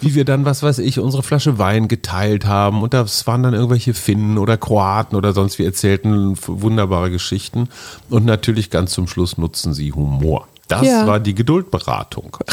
[0.00, 3.54] wie wir dann, was weiß ich, unsere Flasche Wein geteilt haben und das waren dann
[3.54, 7.68] irgendwelche Finnen oder Kroaten oder sonst wie erzählten wunderbare Geschichten
[8.10, 10.48] und natürlich ganz zum Schluss nutzen sie Humor.
[10.68, 11.06] Das Ja.
[11.06, 12.36] war die Geduldberatung.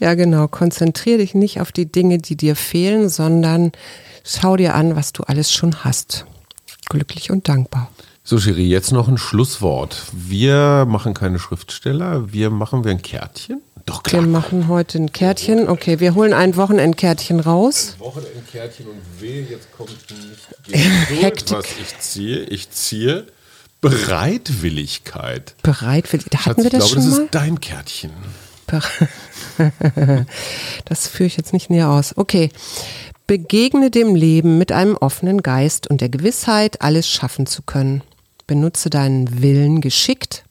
[0.00, 0.48] Ja, genau.
[0.48, 3.72] Konzentrier dich nicht auf die Dinge, die dir fehlen, sondern
[4.24, 6.26] schau dir an, was du alles schon hast.
[6.88, 7.90] Glücklich und dankbar.
[8.24, 10.04] So, Cherie, jetzt noch ein Schlusswort.
[10.12, 13.60] Wir machen keine Schriftsteller, wir machen wir ein Kärtchen.
[13.90, 15.68] Doch Wir machen heute ein Kärtchen.
[15.68, 17.96] Okay, wir holen ein Wochenendkärtchen raus.
[17.98, 19.90] Wochenendkärtchen und weh, jetzt kommt
[20.70, 20.80] nicht
[21.22, 21.56] Hektik.
[21.56, 22.44] was ich ziehe.
[22.44, 23.26] Ich ziehe
[23.80, 25.56] Bereitwilligkeit.
[25.64, 27.24] Bereit für Da Schatz, hatten wir ich das glaube, schon das mal?
[27.24, 28.10] ist dein Kärtchen.
[30.84, 32.16] Das führe ich jetzt nicht näher aus.
[32.16, 32.50] Okay.
[33.26, 38.02] Begegne dem Leben mit einem offenen Geist und der Gewissheit, alles schaffen zu können.
[38.46, 40.44] Benutze deinen Willen geschickt,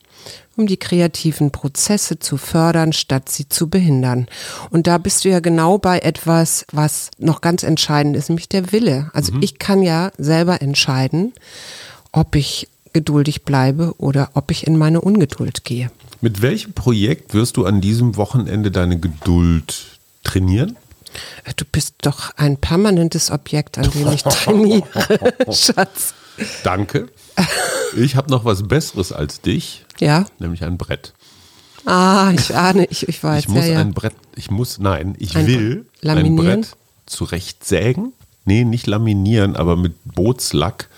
[0.60, 4.28] um die kreativen Prozesse zu fördern, statt sie zu behindern.
[4.70, 8.74] Und da bist du ja genau bei etwas, was noch ganz entscheidend ist, nämlich der
[8.74, 9.10] Wille.
[9.14, 11.34] Also ich kann ja selber entscheiden,
[12.12, 15.91] ob ich geduldig bleibe oder ob ich in meine Ungeduld gehe.
[16.20, 20.76] Mit welchem Projekt wirst du an diesem Wochenende deine Geduld trainieren?
[21.55, 24.84] Du bist doch ein permanentes Objekt, an dem ich trainiere,
[25.53, 26.14] Schatz.
[26.63, 27.09] Danke.
[27.97, 30.25] Ich habe noch was Besseres als dich, Ja?
[30.39, 31.13] nämlich ein Brett.
[31.86, 33.80] Ah, ich ahne, ich, ich weiß, Ich muss ja, ja.
[33.80, 36.61] ein Brett, ich muss, nein, ich Ein will ein laminieren?
[36.61, 36.75] Brett
[37.05, 38.13] zurechtsägen.
[38.45, 40.89] Nee, nicht laminieren, aber mit Bootslack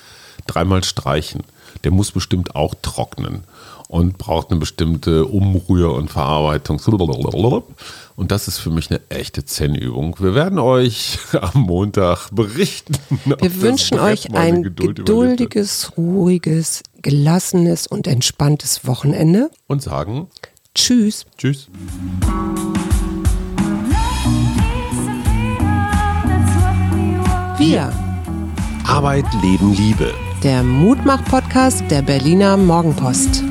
[0.47, 1.43] dreimal streichen.
[1.83, 3.43] Der muss bestimmt auch trocknen
[3.91, 6.79] und braucht eine bestimmte Umrühr und Verarbeitung.
[8.15, 10.15] Und das ist für mich eine echte Zen-Übung.
[10.19, 12.93] Wir werden euch am Montag berichten.
[13.25, 16.15] Wir wünschen euch ein Geduld geduldiges, überlitten.
[16.15, 19.51] ruhiges, gelassenes und entspanntes Wochenende.
[19.67, 20.27] Und sagen
[20.73, 21.25] Tschüss.
[21.37, 21.67] Tschüss.
[27.57, 27.91] Wir.
[28.87, 30.13] Arbeit, Leben, Liebe.
[30.43, 33.43] Der Mutmach-Podcast der Berliner Morgenpost.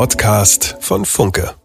[0.00, 1.59] Podcast von Funke.